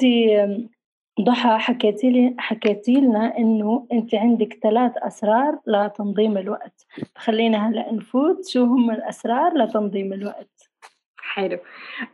ضحى 1.21 1.57
حكيتي 1.57 2.09
لي 2.09 2.35
حكيتي 2.37 2.93
لنا 2.93 3.37
إنه 3.37 3.87
أنت 3.91 4.15
عندك 4.15 4.59
ثلاث 4.63 4.91
أسرار 4.97 5.59
لتنظيم 5.67 6.37
الوقت. 6.37 6.85
خلينا 7.15 7.69
هلأ 7.69 7.93
نفوت 7.93 8.47
شو 8.47 8.63
هم 8.63 8.91
الأسرار 8.91 9.57
لتنظيم 9.57 10.13
الوقت. 10.13 10.70
حلو. 11.31 11.57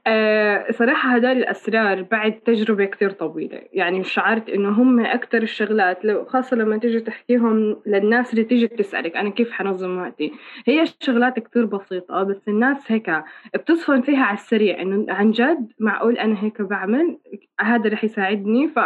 أه 0.07 0.71
صراحة 0.71 1.15
هدول 1.15 1.31
الأسرار 1.31 2.01
بعد 2.01 2.31
تجربة 2.31 2.85
كتير 2.85 3.11
طويلة. 3.11 3.61
يعني 3.73 4.03
شعرت 4.03 4.49
إنه 4.49 4.69
هم 4.69 5.05
أكتر 5.05 5.41
الشغلات 5.43 6.05
لو 6.05 6.25
خاصة 6.25 6.55
لما 6.57 6.77
تيجي 6.77 6.99
تحكيهم 6.99 7.81
للناس 7.85 8.31
اللي 8.33 8.43
تيجي 8.43 8.67
تسألك 8.67 9.17
أنا 9.17 9.29
كيف 9.29 9.51
حنظم 9.51 9.97
وقتي 10.01 10.31
هي 10.67 10.85
شغلات 10.99 11.39
كتير 11.39 11.65
بسيطة 11.65 12.23
بس 12.23 12.41
الناس 12.47 12.91
هيك 12.91 13.23
بتصفن 13.53 14.01
فيها 14.01 14.23
على 14.23 14.37
السريع 14.37 14.81
إنه 14.81 15.05
عن 15.13 15.31
جد 15.31 15.71
معقول 15.79 16.17
أنا 16.17 16.43
هيك 16.43 16.61
بعمل 16.61 17.17
هذا 17.61 17.89
رح 17.89 18.03
يساعدني. 18.03 18.67
ف 18.67 18.79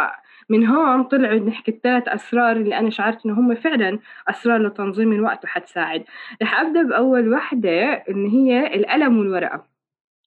من 0.48 0.66
هون 0.66 1.02
طلعوا 1.04 1.38
نحكي 1.38 1.70
الثلاث 1.70 2.08
أسرار 2.08 2.56
اللي 2.56 2.78
أنا 2.78 2.90
شعرت 2.90 3.26
إنه 3.26 3.34
هم 3.34 3.54
فعلا 3.54 3.98
أسرار 4.28 4.66
لتنظيم 4.66 5.12
الوقت 5.12 5.44
وحتساعد. 5.44 6.04
رح 6.42 6.60
أبدأ 6.60 6.82
بأول 6.82 7.32
وحدة 7.32 8.04
اللي 8.08 8.28
هي 8.32 8.74
القلم 8.76 9.18
والورقة. 9.18 9.71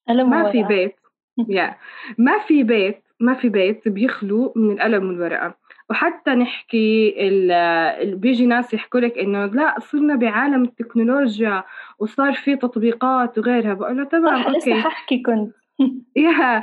ما 0.09 0.51
في 0.51 0.63
بيت. 0.63 0.95
يا 1.49 1.75
ما 2.17 2.39
في 2.47 2.63
بيت 2.63 3.03
ما 3.19 3.33
في 3.33 3.49
بيت 3.49 3.87
بيخلو 3.87 4.53
من 4.55 4.71
القلم 4.71 5.07
والورقة. 5.07 5.55
وحتى 5.89 6.31
نحكي 6.31 7.15
ال 7.17 8.15
بيجي 8.15 8.45
ناس 8.45 8.73
يحكوا 8.73 8.99
لك 8.99 9.17
إنه 9.17 9.45
لا 9.45 9.75
صرنا 9.79 10.15
بعالم 10.15 10.63
التكنولوجيا 10.63 11.63
وصار 11.99 12.33
في 12.33 12.55
تطبيقات 12.55 13.37
وغيرها. 13.37 13.73
بقول 13.73 13.97
له 13.97 14.03
تمام 14.03 14.43
أوكي 14.43 14.57
لسه 14.57 14.81
ححكي 14.81 15.21
كنت. 15.21 15.55
يا 16.15 16.61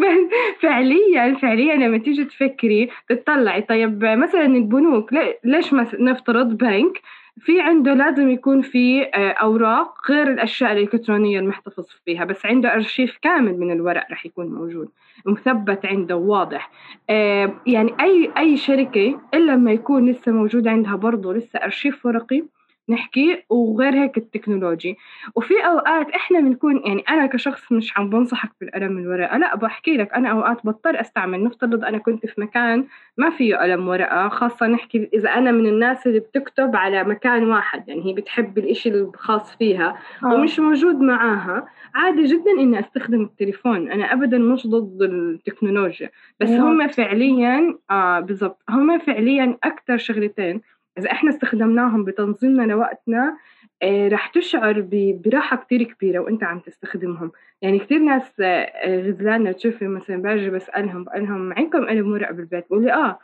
فعليا 0.62 1.34
فعليا 1.34 1.74
لما 1.74 1.98
تيجي 1.98 2.24
تفكري 2.24 2.90
تطلعي. 3.08 3.62
طيب 3.62 4.04
مثلا 4.04 4.46
البنوك 4.46 5.10
ليش 5.44 5.74
نفترض 5.98 6.56
بنك؟ 6.56 7.00
في 7.40 7.60
عنده 7.60 7.94
لازم 7.94 8.30
يكون 8.30 8.62
في 8.62 9.02
آه، 9.02 9.30
أوراق 9.30 10.10
غير 10.10 10.32
الأشياء 10.32 10.72
الإلكترونية 10.72 11.38
المحتفظ 11.38 11.86
فيها 12.04 12.24
بس 12.24 12.46
عنده 12.46 12.74
أرشيف 12.74 13.18
كامل 13.22 13.58
من 13.58 13.70
الورق 13.72 14.06
رح 14.10 14.26
يكون 14.26 14.46
موجود 14.46 14.88
مثبت 15.26 15.86
عنده 15.86 16.16
واضح. 16.16 16.70
آه، 17.10 17.54
يعني 17.66 17.94
أي 18.00 18.30
أي 18.38 18.56
شركة 18.56 19.20
إلا 19.34 19.52
لما 19.52 19.72
يكون 19.72 20.10
لسه 20.10 20.32
موجود 20.32 20.68
عندها 20.68 20.96
برضه 20.96 21.34
لسه 21.34 21.58
أرشيف 21.58 22.06
ورقي 22.06 22.42
نحكي 22.88 23.44
وغير 23.50 23.94
هيك 23.94 24.16
التكنولوجي. 24.18 24.96
وفي 25.34 25.54
أوقات 25.66 26.10
إحنا 26.10 26.40
بنكون 26.40 26.82
يعني 26.86 27.04
أنا 27.08 27.26
كشخص 27.26 27.72
مش 27.72 27.98
عم 27.98 28.10
بنصحك 28.10 28.50
بالقلم 28.60 28.98
الورقه 28.98 29.36
لا 29.38 29.56
بحكي 29.56 29.96
لك 29.96 30.14
أنا 30.14 30.28
أوقات 30.28 30.66
بضطر 30.66 31.00
أستعمل. 31.00 31.44
نفترض 31.44 31.84
أنا 31.84 31.98
كنت 31.98 32.26
في 32.26 32.40
مكان 32.40 32.84
ما 33.16 33.30
فيه 33.30 33.56
قلم 33.56 33.88
ورقة 33.88 34.28
خاصة 34.28 34.66
نحكي 34.66 35.08
إذا 35.14 35.30
أنا 35.30 35.52
من 35.52 35.66
الناس 35.66 36.06
اللي 36.06 36.20
بتكتب 36.20 36.76
على 36.76 37.04
مكان 37.04 37.50
واحد 37.50 37.88
يعني 37.88 38.06
هي 38.06 38.12
بتحب 38.12 38.58
الإشي 38.58 38.88
الخاص 38.88 39.56
فيها 39.56 39.98
آه. 40.24 40.34
ومش 40.34 40.60
موجود 40.60 41.00
معاها. 41.00 41.66
عادي 41.94 42.24
جدا 42.24 42.50
إني 42.50 42.80
أستخدم 42.80 43.22
التليفون. 43.22 43.90
أنا 43.92 44.12
ابدا 44.12 44.38
مش 44.38 44.66
ضد 44.66 45.02
التكنولوجيا. 45.02 46.10
بس 46.40 46.50
هم 46.50 46.88
فعليا 46.88 47.78
آه 47.90 48.20
بالضبط. 48.20 48.62
هم 48.70 48.98
فعليا 48.98 49.56
أكثر 49.64 49.96
شغلتين 49.96 50.60
إذا 50.98 51.12
إحنا 51.12 51.30
استخدمناهم 51.30 52.04
بتنظيمنا 52.04 52.62
لوقتنا 52.62 53.36
آه، 53.82 54.08
رح 54.08 54.26
تشعر 54.26 54.88
براحة 55.24 55.56
كتير 55.56 55.82
كبيرة 55.82 56.18
وأنت 56.18 56.44
عم 56.44 56.60
تستخدمهم. 56.60 57.32
يعني 57.62 57.78
كتير 57.78 57.98
ناس 57.98 58.40
آه، 58.40 59.00
غزلانة 59.00 59.52
تشوفي 59.52 59.88
مثلا 59.88 60.16
باجي 60.16 60.50
بسألهم 60.50 61.04
بقولهم 61.04 61.52
عندكم 61.52 61.86
قلم 61.86 62.12
ورقة 62.12 62.32
بالبيت؟ 62.32 62.64
بقول 62.70 62.84
لي 62.84 62.92
آه. 62.92 63.18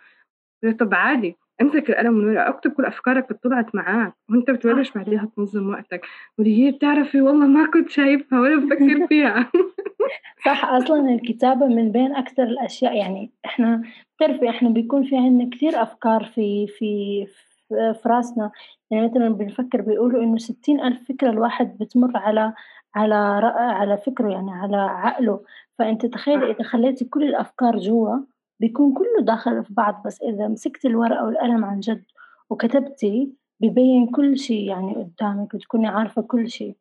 طب 0.78 0.94
عادي 0.94 1.36
امسك 1.62 1.90
القلم 1.90 2.16
والورقة 2.18 2.48
اكتب 2.48 2.72
كل 2.72 2.84
أفكارك 2.84 3.24
اللي 3.24 3.38
طلعت 3.42 3.74
معاك 3.74 4.12
وإنت 4.30 4.50
بتبلش 4.50 4.90
بعديها 4.90 5.28
تنظم 5.36 5.68
وقتك. 5.68 6.06
ولي 6.38 6.64
هي 6.64 6.70
بتعرفي؟ 6.70 7.20
والله 7.20 7.46
ما 7.46 7.70
كنت 7.70 7.90
شايفها 7.90 8.40
ولا 8.40 8.56
بفكر 8.56 9.06
فيها. 9.06 9.50
صح 10.46 10.64
أصلا 10.64 11.14
الكتابة 11.14 11.66
من 11.66 11.92
بين 11.92 12.16
أكثر 12.16 12.42
الأشياء 12.42 12.96
يعني 12.96 13.32
إحنا 13.44 13.82
بتعرفي 14.16 14.48
إحنا 14.48 14.68
بيكون 14.68 15.04
في 15.04 15.16
عندنا 15.16 15.50
كثير 15.50 15.82
أفكار 15.82 16.24
في 16.24 16.66
في 16.66 17.26
في 17.70 18.02
راسنا. 18.06 18.50
يعني 18.90 19.06
مثلا 19.08 19.28
بنفكر 19.28 19.80
بيقولوا 19.80 20.22
إنه 20.22 20.38
ستين 20.38 20.80
ألف 20.80 21.08
فكرة 21.08 21.30
الواحد 21.30 21.78
بتمر 21.78 22.16
على 22.16 22.52
على 22.94 23.14
على 23.56 23.96
فكره 23.98 24.28
يعني 24.30 24.50
على 24.52 24.76
عقله. 24.76 25.40
فأنت 25.78 26.06
تخيلي 26.06 26.50
إذا 26.50 26.62
خليتي 26.64 27.04
كل 27.04 27.22
الأفكار 27.24 27.78
جوا 27.78 28.16
بيكون 28.60 28.94
كله 28.94 29.20
داخل 29.24 29.64
في 29.64 29.74
بعض. 29.74 30.02
بس 30.06 30.22
إذا 30.22 30.48
مسكتي 30.48 30.88
الورقة 30.88 31.24
والقلم 31.24 31.64
عن 31.64 31.80
جد 31.80 32.04
وكتبتي 32.50 33.32
ببين 33.60 34.06
كل 34.06 34.38
شيء 34.38 34.68
يعني 34.68 34.94
قدامك 34.94 35.56
بتكوني 35.56 35.86
عارفة 35.88 36.22
كل 36.22 36.48
شيء. 36.50 36.76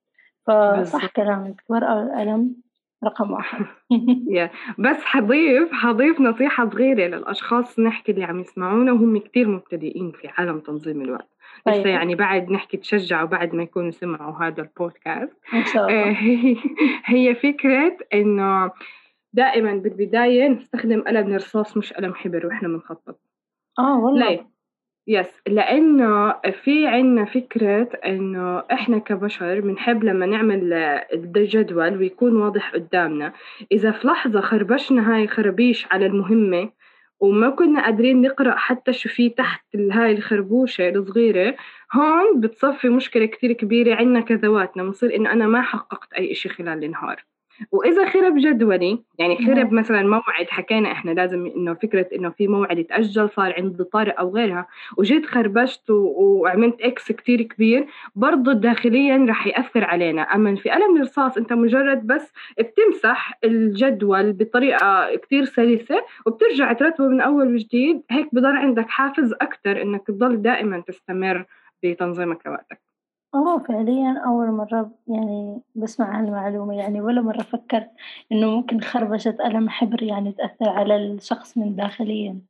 فصح 0.48 1.06
كلامك. 1.08 1.64
الورقة 1.70 1.96
والقلم 1.98 2.56
رقم 3.04 3.32
واحد 3.32 3.66
بس 4.86 4.98
حضيف 5.04 5.72
حضيف 5.72 6.22
نصيحة 6.22 6.70
صغيرة 6.70 7.08
للأشخاص 7.08 7.80
نحكي 7.80 8.12
اللي 8.12 8.24
عم 8.24 8.40
يسمعونا 8.40 8.92
وهم 8.92 9.18
كتير 9.18 9.48
مبتدئين 9.48 10.12
في 10.12 10.28
عالم 10.28 10.60
تنظيم 10.60 11.02
الوقت 11.02 11.30
طيب. 11.66 11.76
لسه 11.76 11.90
يعني 11.90 12.16
بعد 12.16 12.52
نحكي 12.52 12.78
تشجعوا 12.78 13.28
بعد 13.28 13.56
ما 13.56 13.64
يكونوا 13.64 13.92
سمعوا 13.92 14.44
هذا 14.44 14.62
البودكاست 14.62 15.38
إن 15.54 15.66
شاء 15.66 15.88
الله. 15.88 16.12
هي, 16.12 16.56
هي 17.06 17.36
فكرة 17.36 17.98
إنه 18.14 18.72
دائما 19.34 19.74
بالبداية 19.74 20.48
نستخدم 20.48 21.02
قلم 21.02 21.36
رصاص 21.36 21.78
مش 21.78 21.94
قلم 21.94 22.14
حبر 22.14 22.46
وإحنا 22.46 22.68
بنخطط 22.68 23.20
آه 23.80 24.00
والله 24.00 24.30
ليه؟ 24.30 24.59
يس 25.10 25.42
لأنه 25.48 26.36
في 26.64 26.88
عنا 26.88 27.26
فكرة 27.26 27.90
إنه 28.06 28.64
إحنا 28.72 28.98
كبشر 28.98 29.60
بنحب 29.60 30.04
لما 30.04 30.26
نعمل 30.26 30.74
الجدول 31.14 31.98
ويكون 31.98 32.36
واضح 32.36 32.74
قدامنا. 32.74 33.34
إذا 33.72 33.92
في 33.92 34.08
لحظة 34.08 34.42
خربشنا 34.42 35.16
هاي 35.16 35.28
خربيش 35.28 35.88
على 35.92 36.06
المهمة 36.06 36.70
وما 37.20 37.50
كنا 37.50 37.86
قادرين 37.86 38.22
نقرأ 38.22 38.56
حتى 38.56 38.94
شو 38.94 39.10
في 39.10 39.30
تحت 39.30 39.66
هاي 39.76 40.12
الخربوشة 40.12 40.90
الصغيرة 40.90 41.56
هون 41.94 42.42
بتصفي 42.42 42.90
مشكلة 42.90 43.26
كتير 43.26 43.54
كبيرة 43.54 43.96
عنا 43.96 44.22
كذواتنا. 44.22 44.84
بصير 44.84 45.16
إنه 45.16 45.32
أنا 45.34 45.48
ما 45.48 45.62
حققت 45.62 46.14
أي 46.14 46.32
إشي 46.32 46.50
خلال 46.50 46.84
النهار. 46.84 47.26
وإذا 47.72 48.10
خرب 48.10 48.38
جدولي 48.38 49.00
يعني 49.20 49.38
خرب 49.46 49.74
مثلا 49.74 50.02
موعد 50.04 50.48
حكينا 50.50 50.92
إحنا 50.92 51.12
لازم 51.12 51.46
إنه 51.46 51.74
فكرة 51.74 52.08
إنه 52.16 52.30
في 52.30 52.48
موعد 52.48 52.78
يتأجل 52.78 53.30
صار 53.30 53.54
عند 53.58 53.84
طارئ 53.84 54.12
أو 54.12 54.36
غيرها 54.36 54.68
وجيت 54.98 55.26
خربشت 55.26 55.90
وعملت 55.90 56.82
إكس 56.82 57.12
كتير 57.12 57.42
كبير 57.42 57.88
برضه 58.16 58.54
داخليا 58.54 59.26
رح 59.30 59.48
يأثر 59.48 59.84
علينا. 59.84 60.22
أما 60.22 60.56
في 60.56 60.70
قلم 60.70 60.98
الرصاص 60.98 61.38
أنت 61.38 61.54
مجرد 61.54 62.08
بس 62.08 62.34
بتمسح 62.60 63.40
الجدول 63.44 64.34
بطريقة 64.34 65.16
كتير 65.16 65.46
سلسة 65.46 66.06
وبترجع 66.26 66.74
ترتبه 66.74 67.08
من 67.08 67.22
أول 67.22 67.54
وجديد 67.54 68.02
هيك 68.12 68.36
بضل 68.36 68.56
عندك 68.56 68.90
حافز 68.90 69.34
أكثر 69.34 69.82
إنك 69.82 70.08
تضل 70.08 70.42
دائما 70.42 70.84
تستمر 70.88 71.46
بتنظيمك 71.84 72.48
لوقتك. 72.48 72.89
آه 73.36 73.58
فعليًا 73.60 74.24
أول 74.26 74.52
مرة 74.52 74.92
يعني 75.08 75.62
بسمع 75.76 76.20
هالمعلومة 76.20 76.74
يعني 76.78 77.02
ولا 77.02 77.22
مرة 77.22 77.42
فكرت 77.42 77.90
إنه 78.32 78.48
ممكن 78.50 78.80
خربشة 78.82 79.32
قلم 79.32 79.70
حبر 79.70 80.04
يعني 80.04 80.32
تأثر 80.32 80.70
على 80.70 80.96
الشخص 80.96 81.58
من 81.58 81.76
داخليًا. 81.76 82.42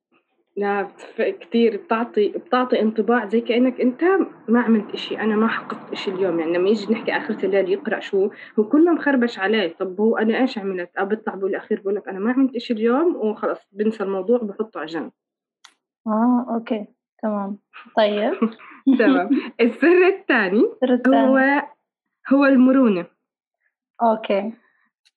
لا 0.58 0.88
كتير 1.18 1.78
بتعطي 1.78 2.28
بتعطي 2.30 2.82
انطباع 2.82 3.26
زي 3.26 3.42
كأنك 3.42 3.82
أنت 3.82 4.04
ما 4.48 4.62
عملت 4.62 4.94
إشي 4.94 5.20
أنا 5.20 5.36
ما 5.36 5.48
حققت 5.48 5.92
إشي 5.92 6.12
اليوم 6.12 6.40
يعني 6.40 6.54
لما 6.58 6.70
يجي 6.70 6.94
نحكي 6.94 7.18
آخرة 7.18 7.46
الليل 7.46 7.70
يقرأ 7.70 8.00
شو 8.00 8.30
هو 8.60 8.64
كله 8.64 8.92
مخربش 8.92 9.40
عليه 9.40 9.74
طب 9.80 10.02
هو 10.02 10.18
أنا 10.18 10.42
إيش 10.42 10.58
عملت؟ 10.58 10.96
أو 10.98 11.06
بيطلع 11.06 11.36
بالأخير 11.36 11.82
بقول 11.82 11.96
لك 11.96 12.08
أنا 12.08 12.20
ما 12.20 12.32
عملت 12.32 12.56
إشي 12.56 12.74
اليوم 12.74 13.16
وخلص 13.16 13.60
بنسى 13.72 14.04
الموضوع 14.04 14.38
بحطه 14.38 14.80
على 14.80 14.88
جنب. 14.88 15.12
آه 16.08 16.46
okay 16.50 16.88
تمام. 17.24 17.58
طيب. 17.98 18.34
تمام. 19.00 19.30
السر 19.62 20.08
الثاني 20.08 20.64
هو 21.08 21.64
هو 22.34 22.46
المرونة. 22.46 23.06
okay. 24.02 24.54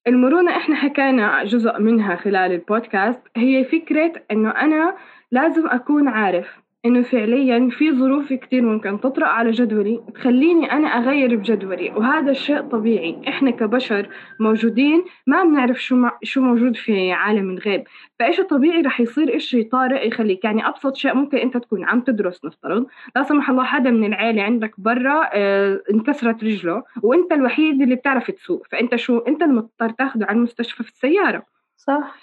المرونة 0.06 0.56
إحنا 0.56 0.76
حكينا 0.76 1.44
جزء 1.44 1.78
منها 1.78 2.16
خلال 2.16 2.52
البودكاست. 2.52 3.22
هي 3.36 3.64
فكرة 3.64 4.12
إنه 4.30 4.50
أنا 4.50 4.96
لازم 5.30 5.66
أكون 5.66 6.08
عارف. 6.08 6.62
إنه 6.86 7.02
فعليا 7.02 7.68
في 7.70 7.92
ظروف 7.92 8.32
كتير 8.32 8.62
ممكن 8.62 9.00
تطرأ 9.00 9.26
على 9.26 9.50
جدولي 9.50 10.00
تخليني 10.14 10.72
أنا 10.72 10.88
أغير 10.88 11.36
بجدولي 11.36 11.90
وهذا 11.90 12.30
الشيء 12.30 12.60
طبيعي. 12.60 13.20
إحنا 13.28 13.50
كبشر 13.50 14.08
موجودين 14.40 15.04
ما 15.26 15.44
بنعرف 15.44 15.82
شو 15.82 16.08
شو 16.22 16.40
موجود 16.40 16.76
في 16.76 17.12
عالم 17.12 17.50
الغيب. 17.50 17.84
فإيش 18.18 18.40
طبيعي 18.40 18.80
رح 18.80 19.00
يصير؟ 19.00 19.36
إشي 19.36 19.62
طارئ 19.64 20.08
يخليك؟ 20.08 20.44
يعني 20.44 20.68
أبسط 20.68 20.96
شيء 20.96 21.14
ممكن 21.14 21.38
أنت 21.38 21.56
تكون 21.56 21.84
عم 21.84 22.00
تدرس 22.00 22.44
نفترض 22.44 22.86
لا 23.16 23.22
سمح 23.22 23.50
الله 23.50 23.64
حدا 23.64 23.90
من 23.90 24.04
العيلة 24.04 24.42
عندك 24.42 24.80
برا 24.80 25.30
آه 25.32 25.82
انكسرت 25.90 26.44
رجله 26.44 26.82
وأنت 27.02 27.32
الوحيد 27.32 27.82
اللي 27.82 27.94
بتعرف 27.94 28.30
تسوق. 28.30 28.66
فأنت 28.70 28.96
شو؟ 28.96 29.18
أنت 29.18 29.42
المضطر 29.42 29.90
تاخده 29.90 30.26
على 30.26 30.36
المستشفى 30.36 30.82
في 30.82 30.90
السيارة. 30.90 31.42
صح. 31.76 32.14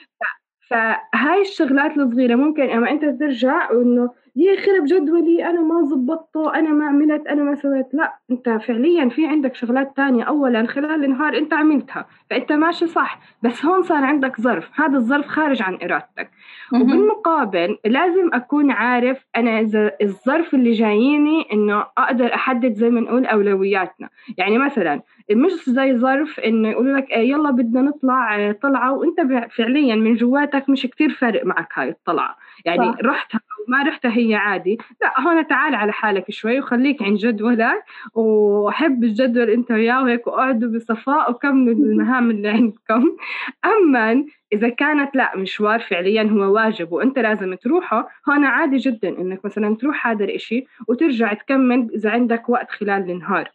فهاي 0.69 1.41
الشغلات 1.41 1.97
الصغيرة 1.97 2.35
ممكن 2.35 2.69
أما 2.69 2.91
أنت 2.91 3.05
ترجع 3.05 3.71
وإنه 3.71 4.09
يا 4.35 4.55
خرب 4.55 4.85
جدولي 4.85 5.45
أنا 5.49 5.61
ما 5.61 5.83
زبطته 5.83 6.55
أنا 6.55 6.69
ما 6.69 6.85
عملت 6.85 7.27
أنا 7.27 7.43
ما 7.43 7.55
سويت. 7.55 7.93
لا 7.93 8.13
أنت 8.31 8.49
فعليا 8.49 9.09
في 9.09 9.27
عندك 9.27 9.55
شغلات 9.55 9.97
تانية. 9.97 10.23
أولا 10.23 10.67
خلال 10.67 11.03
النهار 11.05 11.37
أنت 11.37 11.53
عملتها 11.53 12.05
فأنت 12.29 12.51
ماشي 12.51 12.87
صح 12.87 13.19
بس 13.43 13.65
هون 13.65 13.83
صار 13.83 14.03
عندك 14.03 14.41
ظرف. 14.41 14.69
هذا 14.79 14.97
الظرف 14.97 15.27
خارج 15.27 15.61
عن 15.61 15.77
إرادتك. 15.83 16.29
وبالمقابل 16.73 17.77
لازم 17.85 18.29
أكون 18.33 18.71
عارف 18.71 19.25
أنا 19.35 19.59
إذا 19.59 19.91
الظرف 20.01 20.53
اللي 20.53 20.71
جاييني 20.71 21.45
إنه 21.53 21.85
أقدر 21.97 22.33
أحدد 22.33 22.73
زي 22.73 22.89
ما 22.89 23.01
نقول 23.01 23.25
أولوياتنا. 23.25 24.09
يعني 24.37 24.57
مثلا 24.57 25.01
مش 25.31 25.51
زي 25.69 25.97
ظرف 25.97 26.39
إنه 26.39 26.69
يقولوا 26.69 26.97
لك 26.97 27.11
إيه 27.11 27.29
يلا 27.31 27.51
بدنا 27.51 27.81
نطلع 27.81 28.35
آه، 28.35 28.51
طلعة. 28.51 28.93
وأنت 28.93 29.21
فعليا 29.51 29.95
من 29.95 30.15
جواتك 30.15 30.69
مش 30.69 30.81
كتير 30.81 31.09
فارق 31.09 31.45
معك 31.45 31.69
هاي 31.75 31.89
الطلعة. 31.89 32.37
يعني 32.65 32.91
صح. 32.91 32.97
رحتها 33.03 33.41
ما 33.69 33.83
رحتها 33.83 34.17
هي 34.17 34.35
عادي. 34.35 34.77
لا 35.01 35.21
هون 35.21 35.47
تعال 35.47 35.75
على 35.75 35.91
حالك 35.91 36.31
شوي 36.31 36.59
وخليك 36.59 37.03
عند 37.03 37.17
جدولك 37.17 37.83
وحب 38.13 39.03
الجدول 39.03 39.49
أنت 39.49 39.71
وياه 39.71 40.03
وهيك 40.03 40.27
واقعدوا 40.27 40.69
بصفاء 40.69 41.31
وكملوا 41.31 41.85
المهام 41.85 42.31
اللي 42.31 42.49
عندكم. 42.49 43.17
أما 43.65 44.25
إذا 44.53 44.69
كانت 44.69 45.15
لا 45.15 45.37
مشوار 45.37 45.79
فعليا 45.79 46.23
هو 46.23 46.53
واجب 46.53 46.91
وأنت 46.91 47.19
لازم 47.19 47.53
تروحه 47.53 48.09
هون 48.29 48.45
عادي 48.45 48.77
جدا 48.77 49.09
إنك 49.09 49.45
مثلا 49.45 49.75
تروح 49.75 50.07
هذا 50.07 50.23
الإشي 50.23 50.65
وترجع 50.87 51.33
تكمل 51.33 51.87
إذا 51.95 52.09
عندك 52.09 52.49
وقت 52.49 52.71
خلال 52.71 53.11
النهار. 53.11 53.51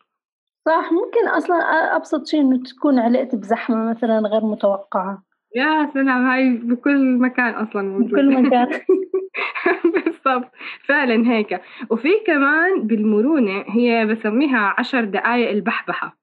صح 0.66 0.92
ممكن 0.92 1.28
أصلا 1.28 1.56
ابسط 1.96 2.26
شيء 2.26 2.40
إنه 2.40 2.62
تكون 2.62 2.98
علقت 2.98 3.34
بزحمة 3.34 3.90
مثلا 3.90 4.18
غير 4.18 4.44
متوقعة. 4.44 5.22
يا 5.54 5.90
سلام 5.94 6.26
هاي 6.26 6.50
بكل 6.50 7.18
مكان 7.18 7.54
أصلا 7.54 7.82
موجود 7.82 8.10
بكل 8.10 8.42
مكان. 8.42 8.80
بالضبط. 9.94 10.50
فعلا 10.86 11.30
هيك. 11.32 11.60
وفي 11.90 12.08
كمان 12.26 12.86
بالمرونة 12.86 13.64
هي 13.68 14.06
بسميها 14.06 14.74
عشر 14.78 15.04
دقائق 15.04 15.50
البحبحة. 15.50 16.18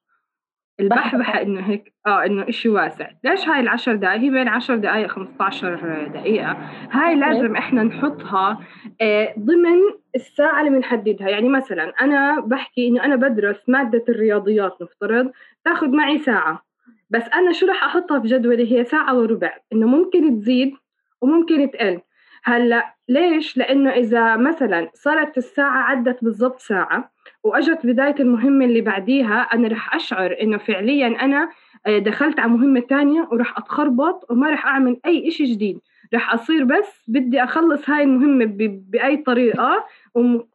البحبحة 0.80 1.42
إنه 1.42 1.62
هيك 1.70 1.94
آه 2.08 2.26
إنه 2.26 2.50
إشي 2.50 2.70
واسع، 2.70 3.10
ليش 3.24 3.48
هاي 3.50 3.60
العشر 3.60 3.96
دقائق؟ 3.96 4.22
هي 4.22 4.30
بين 4.30 4.48
عشر 4.48 4.76
دقائق 4.76 5.08
15 5.08 6.08
دقيقة، 6.08 6.58
هاي 6.92 7.16
لازم 7.16 7.56
إحنا 7.56 7.84
نحطها 7.84 8.60
آه، 9.02 9.34
ضمن 9.40 9.80
الساعة 10.16 10.60
اللي 10.62 10.70
بنحددها، 10.78 11.30
يعني 11.30 11.50
مثلا 11.50 11.94
أنا 12.02 12.40
بحكي 12.40 12.88
إنه 12.88 13.04
أنا 13.06 13.16
بدرس 13.16 13.70
مادة 13.70 14.04
الرياضيات 14.10 14.78
نفترض 14.82 15.32
تاخذ 15.66 15.88
معي 15.90 16.18
ساعة، 16.18 16.64
بس 17.12 17.24
أنا 17.34 17.52
شو 17.52 17.66
راح 17.66 17.84
أحطها 17.84 18.20
في 18.20 18.28
جدولي؟ 18.28 18.72
هي 18.72 18.84
ساعة 18.84 19.18
وربع، 19.18 19.58
إنه 19.74 19.88
ممكن 19.88 20.40
تزيد 20.40 20.74
وممكن 21.22 21.72
تقل، 21.72 22.00
هلأ 22.44 22.96
ليش؟ 23.10 23.58
لأنه 23.58 23.90
إذا 23.90 24.36
مثلا 24.36 24.90
صارت 24.94 25.38
الساعة 25.38 25.82
عدت 25.82 26.24
بالضبط 26.24 26.60
ساعة 26.60 27.12
وأجت 27.44 27.86
بداية 27.86 28.16
المهمة 28.20 28.66
اللي 28.66 28.82
بعديها 28.82 29.42
أنا 29.42 29.68
رح 29.68 29.96
أشعر 29.96 30.38
إنه 30.42 30.58
فعليا 30.58 31.08
أنا 31.08 31.50
آه، 31.86 31.98
دخلت 31.98 32.40
على 32.40 32.52
مهمة 32.52 32.80
تانية 32.80 33.28
وراح 33.32 33.58
أتخربط 33.58 34.32
وما 34.32 34.50
راح 34.50 34.66
أعمل 34.66 35.00
أي 35.06 35.28
إشي 35.28 35.44
جديد. 35.44 35.80
راح 36.14 36.34
أصير 36.34 36.64
بس 36.64 37.04
بدي 37.08 37.44
أخلص 37.44 37.90
هاي 37.90 38.04
المهمة 38.04 38.46
بأي 38.90 39.18
طريقة 39.18 39.86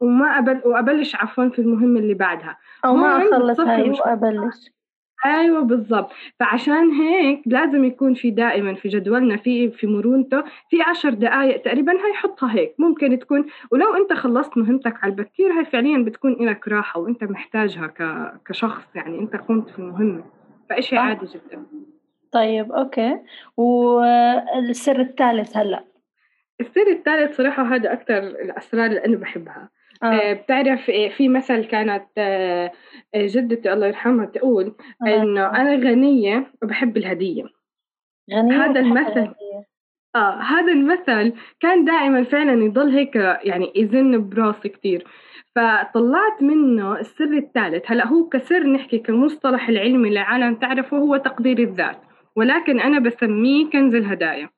وما 0.00 0.38
أبل 0.38 0.60
وأبلش 0.64 1.14
عفوا 1.14 1.48
في 1.48 1.58
المهمة 1.58 2.00
اللي 2.00 2.14
بعدها. 2.14 2.56
أو 2.84 2.96
ما 2.96 3.16
أخلص 3.16 3.60
هاي 3.60 3.90
وأبلش. 3.90 4.75
أيوه 5.24 5.60
بالضبط. 5.60 6.12
فعشان 6.40 6.90
هيك 6.90 7.42
لازم 7.46 7.84
يكون 7.84 8.14
في 8.14 8.30
دائما 8.30 8.74
في 8.74 8.88
جدولنا 8.88 9.36
في 9.36 9.70
في 9.70 9.86
مرونته 9.86 10.42
في 10.70 10.82
عشر 10.82 11.10
دقائق 11.10 11.62
تقريبا 11.62 11.92
هاي 11.92 12.12
حطها 12.14 12.54
هيك. 12.54 12.74
ممكن 12.78 13.18
تكون 13.18 13.46
ولو 13.70 13.94
أنت 13.94 14.12
خلصت 14.12 14.56
مهمتك 14.56 15.04
على 15.04 15.10
البكير 15.10 15.52
هاي 15.52 15.64
فعليا 15.64 15.98
بتكون 15.98 16.32
لك 16.48 16.68
راحة 16.68 17.00
وأنت 17.00 17.24
محتاجها 17.24 17.86
ك... 17.86 18.32
كشخص 18.46 18.96
يعني 18.96 19.18
أنت 19.18 19.36
قمت 19.36 19.70
في 19.70 19.78
المهمة. 19.78 20.24
فإشي 20.70 20.96
عادي 20.96 21.26
جدا. 21.26 21.66
طيب 22.32 22.72
أوكي. 22.72 23.18
والسر 23.56 25.00
الثالث 25.00 25.56
هلأ؟ 25.56 25.84
السر 26.60 26.86
الثالث 26.86 27.36
صراحة 27.36 27.62
هذا 27.74 27.92
أكثر 27.92 28.18
الأسرار 28.18 28.86
اللي 28.86 29.04
أنا 29.04 29.16
بحبها. 29.16 29.68
آه. 30.02 30.06
آه. 30.06 30.32
بتعرف 30.32 30.88
إيه، 30.88 31.10
في 31.10 31.28
مثل 31.28 31.64
كانت 31.64 32.06
آه، 32.18 32.72
جدتي 33.14 33.72
الله 33.72 33.86
يرحمها 33.86 34.26
تقول 34.26 34.74
آه. 35.06 35.22
إنه 35.22 35.46
أنا 35.46 35.74
غنية 35.74 36.52
وبحب 36.62 36.96
الهدية 36.96 37.44
غنية 38.32 38.64
هذا 38.64 38.80
المثل 38.80 39.34
آه 40.16 40.40
هذا 40.40 40.72
المثل 40.72 41.32
كان 41.60 41.84
دائما 41.84 42.24
فعلا 42.24 42.64
يضل 42.64 42.90
هيك 42.90 43.16
يعني 43.44 43.72
يزن 43.76 44.28
براسي 44.28 44.68
كثير 44.68 45.06
فطلعت 45.56 46.42
منه 46.42 46.98
السر 47.00 47.32
الثالث 47.32 47.90
هلأ 47.90 48.06
هو 48.06 48.28
كسر 48.28 48.66
نحكي 48.66 48.98
كمصطلح 48.98 49.68
العلمي 49.68 50.10
للعالم 50.10 50.54
تعرفه 50.54 50.98
هو 50.98 51.16
تقدير 51.16 51.58
الذات 51.58 52.00
ولكن 52.36 52.80
أنا 52.80 52.98
بسميه 52.98 53.70
كنز 53.70 53.94
الهدايا 53.94 54.50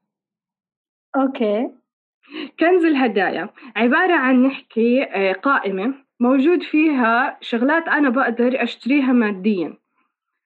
أوكي 1.17 1.71
كنز 2.61 2.85
الهدايا. 2.85 3.49
عبارة 3.77 4.15
عن 4.15 4.43
نحكي 4.43 5.03
آه، 5.05 5.33
قائمة 5.33 5.95
موجود 6.21 6.63
فيها 6.63 7.39
شغلات 7.41 7.89
أنا 7.89 8.11
بقدر 8.11 8.63
أشتريها 8.63 9.13
ماديا 9.13 9.75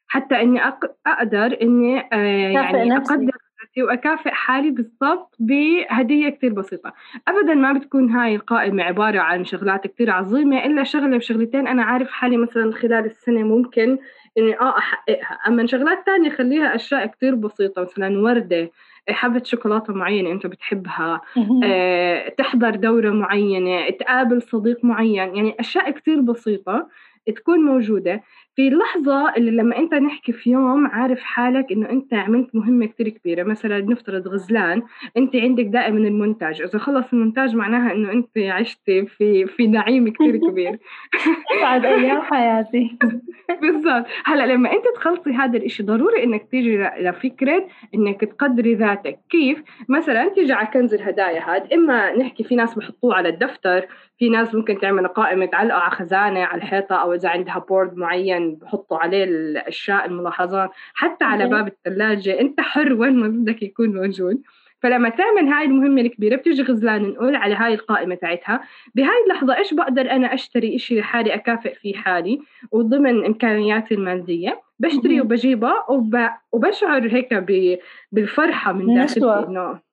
حتى 0.07 0.41
إني 0.43 0.61
أقدر 1.07 1.59
إني 1.63 2.01
آه، 2.13 2.17
يعني 2.51 2.97
أقدر 2.97 3.25
نفسي 3.63 3.83
وأكافئ 3.83 4.31
حالي 4.31 4.71
بالضبط 4.71 5.37
بهدية 5.39 6.29
كتير 6.29 6.53
بسيطة. 6.53 6.93
أبدا 7.29 7.55
ما 7.55 7.73
بتكون 7.73 8.11
هاي 8.11 8.35
القائمة 8.35 8.83
عبارة 8.83 9.19
عن 9.21 9.45
شغلات 9.45 9.87
كتير 9.87 10.11
عظيمة 10.11 10.65
إلا 10.65 10.85
شغلة 10.85 11.17
بشغلتين 11.17 11.67
أنا 11.69 11.83
عارف 11.83 12.11
حالي 12.11 12.37
مثلا 12.37 12.73
خلال 12.73 13.05
السنة 13.05 13.43
ممكن 13.43 13.99
إني 14.39 14.61
آه 14.61 14.79
أحققها. 14.79 15.39
أما 15.49 15.67
شغلات 15.67 16.07
تانية 16.07 16.31
خليها 16.31 16.75
أشياء 16.75 17.07
كتير 17.07 17.35
بسيطة 17.35 17.83
مثلا 17.83 18.19
وردة 18.23 18.71
حبة 19.09 19.43
شوكولاتة 19.45 19.93
معينة 19.93 20.31
أنت 20.33 20.47
بتحبها 20.47 21.21
أه، 21.65 22.29
تحضر 22.29 22.75
دورة 22.77 23.11
معينة 23.11 23.91
تقابل 23.91 24.43
صديق 24.43 24.85
معين 24.85 25.37
يعني 25.37 25.57
أشياء 25.61 25.91
كتير 25.91 26.21
بسيطة 26.21 26.89
تكون 27.37 27.59
موجودة. 27.61 28.23
في 28.57 28.69
اللحظة 28.69 29.35
اللي 29.37 29.51
لما 29.51 29.79
أنت 29.79 29.95
نحكي 29.95 30.33
في 30.33 30.51
يوم 30.51 30.87
عارف 30.87 31.21
حالك 31.21 31.73
إنه 31.73 31.91
أنت 31.91 32.15
عملت 32.15 32.55
مهمة 32.55 32.87
كتير 32.87 33.09
كبيرة 33.09 33.43
مثلا 33.43 33.81
نفترض 33.81 34.29
غزلان 34.29 34.83
أنت 35.17 35.37
عندك 35.37 35.65
دائما 35.65 35.99
المونتاج 35.99 36.63
إذا 36.63 36.79
خلص 36.79 37.13
المونتاج 37.13 37.57
معناها 37.57 37.93
إنه 37.93 38.13
أنت 38.13 38.39
عشتي 38.39 39.07
في 39.07 39.47
في 39.47 39.67
نعيم 39.67 40.09
كتير 40.09 40.37
كبير. 40.37 40.79
بعد 41.63 41.85
أيام 41.85 42.21
حياتي. 42.21 42.99
بالضبط. 43.63 44.07
هلأ 44.25 44.47
لما 44.47 44.73
أنت 44.73 44.85
تخلصي 44.95 45.31
هذا 45.31 45.59
الإشي 45.59 45.83
ضروري 45.83 46.25
إنك 46.25 46.49
تيجي 46.51 46.77
لفكرة 46.79 47.67
إنك 47.95 48.21
تقدري 48.21 48.75
ذاتك. 48.75 49.19
كيف؟ 49.31 49.63
مثلا 49.89 50.29
تيجي 50.29 50.53
على 50.53 50.67
كنز 50.67 50.95
الهدايا 50.95 51.41
هذا 51.41 51.75
إما 51.75 52.17
نحكي 52.17 52.45
في 52.45 52.55
ناس 52.55 52.75
بحطوه 52.75 53.15
على 53.15 53.29
الدفتر 53.29 53.87
في 54.23 54.29
ناس 54.29 54.55
ممكن 54.55 54.79
تعمل 54.81 55.07
قائمة 55.09 55.47
تعلقه 55.47 55.79
على 55.79 55.91
خزانة 55.91 56.41
على 56.41 56.63
الحيطة 56.63 56.97
أو 56.97 57.15
إذا 57.15 57.29
عندها 57.29 57.59
بورد 57.59 57.97
معين 57.97 58.55
بحطوا 58.55 58.99
عليه 58.99 59.25
الأشياء 59.25 60.07
الملاحظات. 60.07 60.71
حتى 60.95 61.25
على 61.25 61.49
باب 61.49 61.69
الثلاجة 61.69 62.41
أنت 62.41 62.61
حر 62.61 62.93
وين 62.93 63.17
ما 63.17 63.29
بدك 63.29 63.63
يكون 63.63 63.95
موجود. 63.95 64.43
فلما 64.83 65.09
تعمل 65.09 65.49
هاي 65.49 65.65
المهمة 65.65 66.01
الكبيرة 66.01 66.37
بتيجي 66.37 66.63
غزلان 66.63 67.03
نقول 67.03 67.37
على 67.37 67.55
هاي 67.55 67.75
القائمة 67.75 68.15
تاعتها 68.15 68.61
بهاي 68.95 69.25
اللحظة 69.27 69.57
إيش 69.57 69.75
بقدر 69.75 70.11
أنا 70.11 70.35
أشتري 70.35 70.77
إشي 70.77 71.01
لحالي 71.01 71.35
أكافئ 71.35 71.75
فيه 71.75 71.95
حالي؟ 71.95 72.41
وضمن 72.73 73.25
إمكانياتي 73.25 73.95
المادية 73.95 74.61
بشتري 74.79 75.21
وبجيبه 75.21 75.73
وب... 75.89 76.29
وبشعر 76.53 77.09
هيك 77.09 77.35
ب... 77.35 77.79
بالفرحة 78.13 78.73
من 78.73 78.95
داخلي 78.95 79.47
إنه 79.49 79.92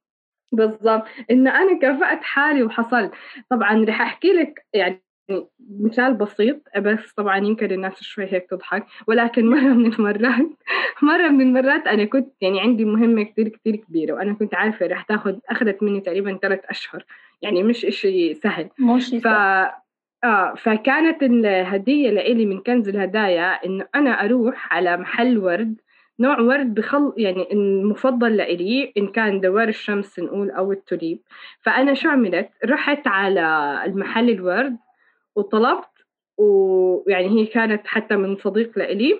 بالضبط. 0.51 1.03
إنه 1.31 1.61
أنا 1.61 1.79
كافأت 1.79 2.23
حالي 2.23 2.63
وحصل. 2.63 3.11
طبعا 3.49 3.85
رح 3.85 4.01
أحكي 4.01 4.33
لك 4.33 4.65
يعني 4.73 5.01
مثال 5.79 6.13
بسيط 6.13 6.61
بس 6.77 7.11
طبعا 7.13 7.37
يمكن 7.37 7.71
الناس 7.71 8.01
شوي 8.03 8.25
هيك 8.33 8.49
تضحك 8.49 8.85
ولكن 9.07 9.45
مرة 9.51 9.73
من 9.73 9.93
المرات 9.93 10.49
مرة 11.01 11.27
من 11.27 11.41
المرات 11.41 11.87
أنا 11.87 12.05
كنت 12.05 12.33
يعني 12.41 12.61
عندي 12.61 12.85
مهمة 12.85 13.23
كتير 13.23 13.47
كتير 13.47 13.75
كبيرة 13.75 14.13
وأنا 14.13 14.33
كنت 14.33 14.55
عارفة 14.55 14.87
رح 14.87 15.01
تاخد 15.03 15.39
أخذت 15.49 15.83
مني 15.83 16.01
تقريبا 16.01 16.37
ثلاث 16.41 16.59
أشهر. 16.65 17.05
يعني 17.41 17.63
مش 17.63 17.85
إشي 17.85 18.33
سهل. 18.33 18.69
مش 18.79 19.09
ف... 19.23 19.27
آه 20.23 20.53
فكانت 20.57 21.23
الهدية 21.23 22.09
لإلي 22.09 22.45
من 22.45 22.59
كنز 22.59 22.89
الهدايا 22.89 23.65
إنه 23.65 23.87
أنا 23.95 24.25
أروح 24.25 24.73
على 24.73 24.97
محل 24.97 25.37
ورد 25.37 25.81
نوع 26.19 26.39
ورد 26.39 26.73
بخل 26.73 27.13
يعني 27.17 27.53
المفضل 27.53 28.37
لإلي 28.37 28.93
إن 28.97 29.07
كان 29.07 29.41
دوار 29.41 29.67
الشمس 29.67 30.19
نقول 30.19 30.51
أو 30.51 30.71
التوليب 30.71 31.19
فأنا 31.61 31.93
شو 31.93 32.09
عملت؟ 32.09 32.49
رحت 32.65 33.07
على 33.07 33.81
المحل 33.85 34.29
الورد 34.29 34.77
وطلبت 35.35 35.89
ويعني 36.37 37.29
هي 37.29 37.45
كانت 37.45 37.87
حتى 37.87 38.15
من 38.15 38.35
صديق 38.35 38.77
لإلي. 38.79 39.19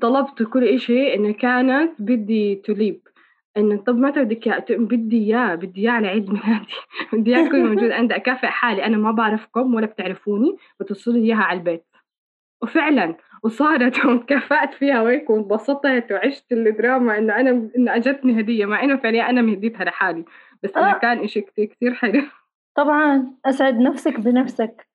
طلبت 0.00 0.42
كل 0.42 0.64
إشي 0.64 1.14
إنه 1.14 1.32
كانت 1.32 1.92
بدي 2.02 2.54
توليب 2.54 3.00
إنه 3.56 3.76
طب 3.76 3.96
متى 3.96 4.24
بدك 4.24 4.46
إياه؟ 4.46 4.64
بدي 4.70 5.18
إياه 5.18 5.54
بدي 5.54 5.80
إياه 5.80 5.90
على 5.90 6.08
عيد 6.08 6.30
ميلادي. 6.30 6.74
بدي 7.12 7.36
إياه 7.36 7.46
يكون 7.46 7.64
موجود 7.66 7.90
عندي 7.90 8.16
أكافئ 8.16 8.46
حالي. 8.46 8.84
أنا 8.84 8.96
ما 8.96 9.10
بعرفكم 9.10 9.74
ولا 9.74 9.86
بتعرفوني 9.86 10.56
بتوصلوا 10.80 11.22
إياها 11.24 11.42
على 11.42 11.58
البيت. 11.58 11.89
وفعلا 12.62 13.14
وصارت 13.42 14.04
وكافأت 14.06 14.74
فيها 14.74 15.02
وهيك 15.02 15.30
وانبسطت 15.30 16.12
وعشت 16.12 16.52
الدراما 16.52 17.18
إنه 17.18 17.36
أنا 17.36 17.70
إنه 17.76 17.96
أجتني 17.96 18.40
هدية 18.40 18.66
مع 18.66 18.84
إنه 18.84 18.96
فعليا 18.96 19.30
أنا 19.30 19.42
مهديتها 19.42 19.84
لحالي 19.84 20.24
بس 20.62 20.76
آه. 20.76 20.92
كان 20.92 21.18
إشي 21.18 21.40
كتير 21.40 21.64
كتير 21.64 21.94
حلو. 21.94 22.22
طبعا 22.74 23.34
أسعد 23.46 23.78
نفسك 23.78 24.20
بنفسك. 24.20 24.90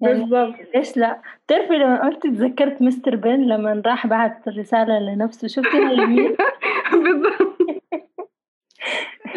يعني 0.00 0.20
بالضبط. 0.20 0.54
ليش 0.74 0.96
لا؟ 0.96 1.20
بتعرفي 1.46 1.72
لما 1.72 2.04
قلت 2.04 2.22
تذكرت 2.22 2.82
مستر 2.82 3.16
بن 3.16 3.40
لما 3.40 3.82
راح 3.86 4.06
بعت 4.06 4.48
رسالة 4.48 4.98
لنفسه 4.98 5.48
شفتي 5.48 5.78
هالمين 5.78 6.36
بالضبط. 7.04 7.58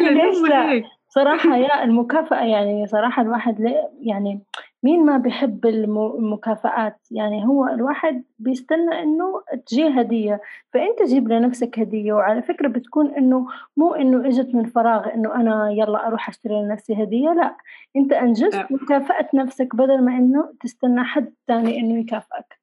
ليش 0.00 0.38
لا؟ 0.48 0.82
صراحة 1.08 1.56
يا 1.56 1.84
المكافأة 1.84 2.44
يعني 2.44 2.86
صراحة 2.86 3.22
الواحد 3.22 3.74
يعني 4.00 4.40
مين 4.84 5.06
ما 5.06 5.16
بيحب 5.16 5.66
المكافآت؟ 5.66 7.00
يعني 7.10 7.46
هو 7.46 7.68
الواحد 7.68 8.24
بيستنى 8.38 9.02
إنه 9.02 9.42
تجيه 9.66 9.88
هدية. 9.88 10.40
فأنت 10.72 11.02
جيب 11.02 11.28
لنفسك 11.28 11.78
هدية 11.78 12.12
وعلى 12.12 12.42
فكرة 12.42 12.68
بتكون 12.68 13.14
إنه 13.14 13.46
مو 13.76 13.94
إنه 13.94 14.28
إجت 14.28 14.54
من 14.54 14.64
فراغ 14.64 15.14
إنه 15.14 15.34
أنا 15.34 15.70
يلا 15.70 16.06
أروح 16.06 16.28
أشتري 16.28 16.62
لنفسي 16.62 17.02
هدية 17.02 17.32
لا. 17.32 17.56
أنت 17.96 18.12
أنجزت 18.12 18.66
وكافأت 18.70 19.34
نفسك 19.34 19.76
بدل 19.76 20.04
ما 20.04 20.16
إنه 20.16 20.54
تستنى 20.60 21.04
حد 21.04 21.34
ثاني 21.48 21.80
إنه 21.80 22.00
يكافئك. 22.00 22.60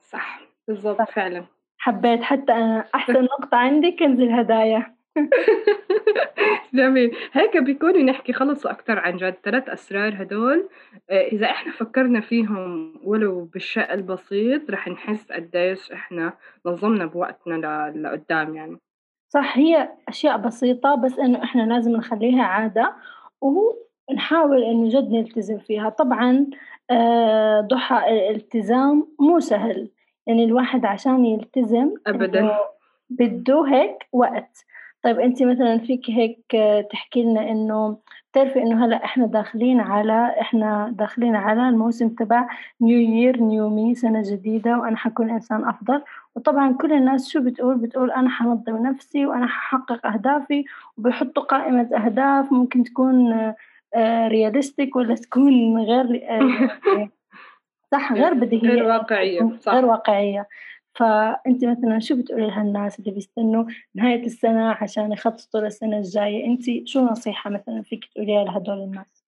صح 0.00 0.40
بالضبط 0.68 1.10
فعلا. 1.10 1.44
حبيت 1.78 2.22
حتى 2.22 2.52
أنا 2.52 2.84
أحسن 2.94 3.24
نقطة 3.24 3.56
عندي 3.56 3.92
كنز 3.92 4.20
الهدايا. 4.20 4.96
جميل. 6.74 7.16
هيك 7.32 7.56
بيكون 7.56 8.06
نحكي 8.06 8.32
خلص 8.32 8.66
أكتر 8.66 8.98
عن 8.98 9.16
جد 9.16 9.34
ثلاث 9.44 9.68
أسرار 9.68 10.22
هدول. 10.22 10.68
آه، 11.10 11.26
إذا 11.26 11.46
إحنا 11.46 11.72
فكرنا 11.72 12.20
فيهم 12.20 12.94
ولو 13.04 13.44
بالشيء 13.44 13.94
البسيط 13.94 14.70
رح 14.70 14.88
نحس 14.88 15.32
قديش 15.32 15.92
إحنا 15.92 16.32
نظمنا 16.66 17.06
بوقتنا 17.06 17.92
لقدام 17.96 18.56
يعني. 18.56 18.78
صح 19.28 19.58
هي 19.58 19.88
أشياء 20.08 20.36
بسيطة 20.36 20.94
بس 20.94 21.18
إنه 21.18 21.44
إحنا 21.44 21.62
لازم 21.62 21.92
نخليها 21.92 22.42
عادة 22.42 22.92
ونحاول 23.40 24.62
إنه 24.62 24.88
جد 24.88 25.10
نلتزم 25.12 25.58
فيها. 25.58 25.88
طبعا 25.88 26.46
آه، 26.90 27.60
ضحى 27.60 28.10
الالتزام 28.10 29.08
مو 29.20 29.40
سهل. 29.40 29.90
يعني 30.26 30.44
الواحد 30.44 30.84
عشان 30.84 31.24
يلتزم 31.24 31.94
أبدا. 32.06 32.50
بده 33.10 33.64
هيك 33.68 34.06
وقت. 34.12 34.66
طيب 35.06 35.20
أنتِ 35.20 35.42
مثلًا 35.42 35.78
فيكِ 35.78 36.10
هيك 36.10 36.56
تحكي 36.90 37.22
لنا 37.22 37.50
إنه 37.50 37.98
بتعرفي 38.32 38.62
إنه 38.62 38.84
هلأ 38.84 39.04
إحنا 39.04 39.26
داخلين 39.26 39.80
على 39.80 40.34
إحنا 40.40 40.94
داخلين 40.98 41.36
على 41.36 41.68
الموسم 41.68 42.08
تبع 42.08 42.46
new 42.82 43.00
year 43.14 43.36
new 43.36 43.70
me 43.76 44.00
سنة 44.00 44.22
جديدة 44.22 44.78
وأنا 44.78 44.96
حكون 44.96 45.30
إنسان 45.30 45.64
أفضل، 45.64 46.02
وطبعًا 46.36 46.72
كل 46.72 46.92
الناس 46.92 47.28
شو 47.28 47.40
بتقول؟ 47.40 47.76
بتقول 47.78 48.10
أنا 48.10 48.30
حنظم 48.30 48.86
نفسي 48.86 49.26
وأنا 49.26 49.46
ححقق 49.46 50.06
أهدافي 50.06 50.64
وبيحطوا 50.98 51.42
قائمة 51.42 51.88
أهداف 51.96 52.52
ممكن 52.52 52.84
تكون 52.84 53.52
رياليستيك 54.28 54.96
ولا 54.96 55.14
تكون 55.14 55.78
غير 55.78 56.06
صح 57.92 58.12
غير 58.12 58.34
بديهية 58.34 58.68
غير 58.68 58.84
واقعية 58.84 59.50
صح 59.60 59.74
غير 59.74 59.84
واقعية. 59.84 60.46
فأنتِ 60.98 61.64
مثلًا 61.64 61.98
شو 61.98 62.16
بتقولي 62.16 62.46
لهالناس 62.46 62.98
اللي 63.00 63.10
بيستنوا 63.10 63.64
نهاية 63.94 64.26
السنة 64.26 64.70
عشان 64.70 65.12
يخططوا 65.12 65.60
للسنة 65.60 65.98
الجاية، 65.98 66.46
أنتِ 66.46 66.88
شو 66.88 67.00
نصيحة 67.00 67.50
مثلًا 67.50 67.82
فيكِ 67.82 68.04
تقوليها 68.14 68.44
لهدول 68.44 68.78
الناس؟ 68.82 69.24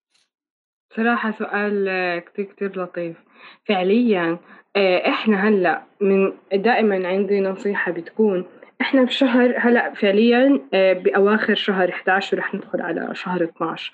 صراحة 0.96 1.30
سؤال 1.38 1.84
كتير 2.18 2.44
كتير 2.44 2.82
لطيف، 2.82 3.16
فعليًا 3.64 4.38
آه، 4.76 5.08
إحنا 5.08 5.48
هلأ 5.48 5.82
من 6.00 6.32
دائمًا 6.54 7.08
عندي 7.08 7.40
نصيحة 7.40 7.92
بتكون 7.92 8.44
إحنا 8.80 9.02
بشهر 9.02 9.54
هلأ 9.58 9.94
فعليًا 9.94 10.60
آه، 10.74 10.92
بأواخر 10.92 11.54
شهر 11.54 11.88
11 11.88 12.36
ورح 12.36 12.54
ندخل 12.54 12.80
على 12.80 13.14
شهر 13.14 13.44
12 13.44 13.92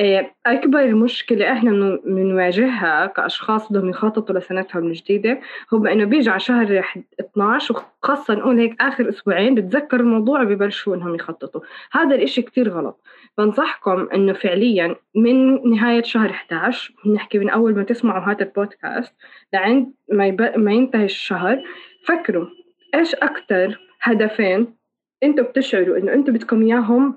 آه، 0.00 0.30
أكبر 0.46 0.94
مشكلة 0.94 1.52
إحنا 1.52 1.98
بنواجهها 2.04 3.06
كأشخاص 3.06 3.72
بدهم 3.72 3.88
يخططوا 3.88 4.38
لسنتهم 4.38 4.86
الجديدة 4.86 5.40
هو 5.74 5.86
إنه 5.86 6.04
بيجي 6.04 6.30
على 6.30 6.40
شهر 6.40 6.84
12 7.20 7.82
وخاصة 8.02 8.34
نقول 8.34 8.58
هيك 8.58 8.80
آخر 8.80 9.08
أسبوعين 9.08 9.54
بتذكر 9.54 10.00
الموضوع 10.00 10.42
وببلشوا 10.42 10.96
إنهم 10.96 11.14
يخططوا. 11.14 11.60
هذا 11.92 12.14
الإشي 12.14 12.42
كتير 12.42 12.68
غلط. 12.68 13.00
بنصحكم 13.38 14.08
إنه 14.14 14.32
فعليًا 14.32 14.96
من 15.16 15.70
نهاية 15.70 16.02
شهر 16.02 16.30
11 16.30 16.94
بنحكي 17.04 17.38
من 17.38 17.50
أول 17.50 17.74
ما 17.74 17.82
تسمعوا 17.82 18.32
هذا 18.32 18.42
البودكاست 18.42 19.14
لعند 19.52 19.92
ما, 20.12 20.56
ما 20.56 20.72
ينتهي 20.72 21.04
الشهر 21.04 21.62
فكروا 22.04 22.46
إيش 22.94 23.14
أكتر 23.14 23.89
هدفين. 24.02 24.74
أنتوا 25.22 25.44
بتشعروا 25.44 25.98
انه 25.98 26.12
أنتوا 26.12 26.34
بدكم 26.34 26.62
اياهم 26.62 27.14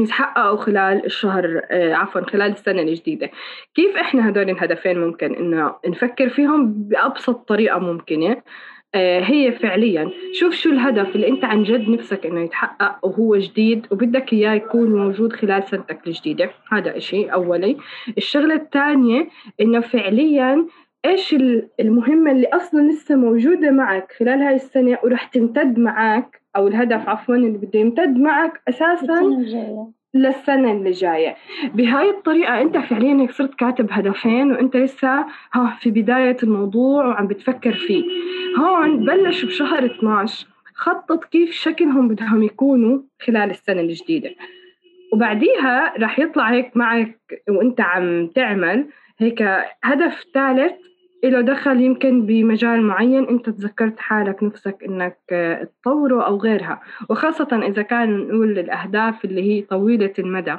يتحققوا 0.00 0.56
خلال 0.56 1.04
الشهر 1.06 1.60
آه 1.70 1.94
عفوا 1.94 2.20
خلال 2.20 2.52
السنة 2.52 2.82
الجديدة. 2.82 3.30
كيف 3.74 3.96
إحنا 3.96 4.28
هدول 4.28 4.50
الهدفين 4.50 4.98
ممكن 4.98 5.34
إنه 5.34 5.74
نفكر 5.86 6.28
فيهم؟ 6.28 6.72
بأبسط 6.72 7.48
طريقة 7.48 7.78
ممكنة 7.78 8.42
آه 8.94 9.20
هي 9.20 9.52
فعليا 9.52 10.10
شوف 10.32 10.54
شو 10.54 10.70
الهدف 10.70 11.16
اللي 11.16 11.28
أنت 11.28 11.44
عن 11.44 11.62
جد 11.62 11.88
نفسك 11.88 12.26
إنه 12.26 12.40
يتحقق 12.40 13.06
وهو 13.06 13.36
جديد 13.36 13.86
وبدك 13.90 14.32
إياه 14.32 14.54
يكون 14.54 14.90
موجود 14.96 15.32
خلال 15.32 15.62
سنتك 15.68 16.06
الجديدة. 16.06 16.50
هذا 16.72 16.96
إشي 16.96 17.26
أولي. 17.26 17.76
الشغلة 18.18 18.54
الثانية 18.54 19.28
إنه 19.60 19.80
فعليا 19.80 20.66
إيش 21.04 21.36
المهمة 21.80 22.30
اللي 22.32 22.46
أصلا 22.46 22.88
لسه 22.90 23.16
موجودة 23.16 23.70
معك 23.70 24.12
خلال 24.18 24.42
هاي 24.42 24.54
السنة 24.54 24.98
وراح 25.04 25.24
تمتد 25.24 25.78
معك 25.78 26.40
أو 26.56 26.68
الهدف 26.68 27.08
عفوا 27.08 27.34
اللي 27.34 27.48
بده 27.48 27.78
يمتد 27.80 28.16
معك 28.16 28.60
أساسا 28.68 29.20
للسنة 30.14 30.72
اللي 30.72 30.90
جاية. 30.90 31.36
بهاي 31.74 32.10
الطريقة 32.10 32.60
أنت 32.60 32.76
فعليا 32.78 33.20
هيك 33.22 33.30
صرت 33.30 33.54
كاتب 33.54 33.88
هدفين 33.90 34.52
وأنت 34.52 34.76
لسه 34.76 35.26
ها 35.52 35.78
في 35.80 35.90
بداية 35.90 36.36
الموضوع 36.42 37.06
وعم 37.06 37.26
بتفكر 37.26 37.72
فيه. 37.72 38.04
هون 38.58 39.04
بلش 39.04 39.44
بشهر 39.44 39.84
12 39.84 40.46
خطط 40.74 41.24
كيف 41.24 41.52
شكلهم 41.52 42.08
بدهم 42.08 42.42
يكونوا 42.42 42.98
خلال 43.22 43.50
السنة 43.50 43.80
الجديدة. 43.80 44.30
وبعديها 45.12 45.94
راح 45.98 46.18
يطلع 46.18 46.50
هيك 46.50 46.76
معك 46.76 47.18
وأنت 47.48 47.80
عم 47.80 48.26
تعمل 48.26 48.86
هيك 49.18 49.42
هدف 49.84 50.24
ثالث 50.34 50.72
له 51.30 51.40
دخل 51.40 51.80
يمكن 51.80 52.26
بمجال 52.26 52.82
معين 52.82 53.28
أنت 53.28 53.50
تذكرت 53.50 54.00
حالك 54.00 54.42
نفسك 54.42 54.84
إنك 54.84 55.18
تطوره 55.82 56.26
أو 56.26 56.36
غيرها. 56.36 56.80
وخاصة 57.10 57.60
إذا 57.66 57.82
كان 57.82 58.18
نقول 58.18 58.58
الأهداف 58.58 59.24
اللي 59.24 59.42
هي 59.42 59.62
طويلة 59.62 60.12
المدى 60.18 60.56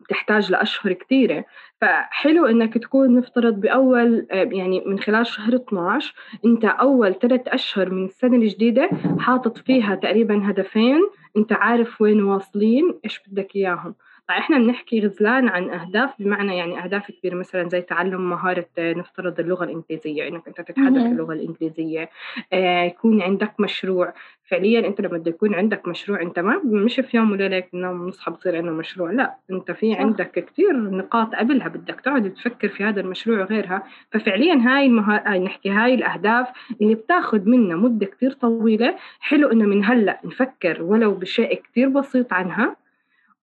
بتحتاج 0.00 0.52
لأشهر 0.52 0.92
كثيرة 0.92 1.44
فحلو 1.80 2.46
إنك 2.46 2.78
تكون 2.78 3.16
نفترض 3.16 3.60
بأول 3.60 4.26
يعني 4.30 4.82
من 4.86 4.98
خلال 4.98 5.26
شهر 5.26 5.56
12 5.56 6.14
أنت 6.44 6.64
أول 6.64 7.14
ثلاث 7.14 7.40
أشهر 7.48 7.90
من 7.90 8.04
السنة 8.04 8.36
الجديدة 8.36 8.90
حاطط 9.18 9.58
فيها 9.58 9.94
تقريبا 9.94 10.50
هدفين 10.50 11.00
أنت 11.36 11.52
عارف 11.52 12.00
وين 12.02 12.22
واصلين 12.22 13.00
إيش 13.04 13.20
بدك 13.28 13.56
إياهم. 13.56 13.94
فإحنا 14.30 14.58
بنحكي 14.58 15.00
غزلان 15.00 15.48
عن 15.48 15.70
أهداف 15.70 16.10
بمعنى 16.18 16.56
يعني 16.56 16.84
أهداف 16.84 17.10
كبيرة 17.10 17.34
مثلا 17.34 17.68
زي 17.68 17.82
تعلم 17.82 18.30
مهارة 18.30 18.66
نفترض 18.78 19.40
اللغة 19.40 19.64
الإنجليزية. 19.64 20.28
إنك 20.28 20.48
أنت 20.48 20.60
تتحدث 20.60 21.02
اللغة 21.06 21.32
الإنجليزية 21.32 22.10
آه، 22.52 22.82
يكون 22.82 23.22
عندك 23.22 23.60
مشروع. 23.60 24.12
فعليا 24.44 24.86
أنت 24.86 25.00
لما 25.00 25.18
بده 25.18 25.30
يكون 25.30 25.54
عندك 25.54 25.88
مشروع 25.88 26.22
أنت 26.22 26.38
ما 26.38 26.60
مش 26.64 27.00
في 27.00 27.16
يوم 27.16 27.30
وليلة 27.32 27.62
ننام 27.74 28.00
ونصحى 28.00 28.30
بصير 28.30 28.56
عندنا 28.56 28.72
مشروع. 28.72 29.10
لا 29.10 29.36
أنت 29.50 29.70
في 29.70 29.94
عندك 29.94 30.30
كثير 30.30 30.76
نقاط 30.76 31.34
قبلها. 31.34 31.68
بدك 31.68 32.00
تقعد 32.00 32.34
تفكر 32.34 32.68
في 32.68 32.84
هذا 32.84 33.00
المشروع 33.00 33.40
وغيرها. 33.40 33.82
ففعليا 34.10 34.54
هاي 34.54 34.86
المهار... 34.86 35.22
هاي 35.26 35.38
نحكي 35.38 35.70
هاي 35.70 35.94
الأهداف 35.94 36.48
اللي 36.80 36.94
بتاخذ 36.94 37.48
منا 37.48 37.76
مدة 37.76 38.06
كثير 38.06 38.32
طويلة. 38.32 38.96
حلو 39.20 39.52
إنه 39.52 39.64
من 39.64 39.84
هلأ 39.84 40.20
نفكر 40.24 40.82
ولو 40.82 41.14
بشيء 41.14 41.62
كثير 41.62 41.88
بسيط 41.88 42.32
عنها. 42.32 42.76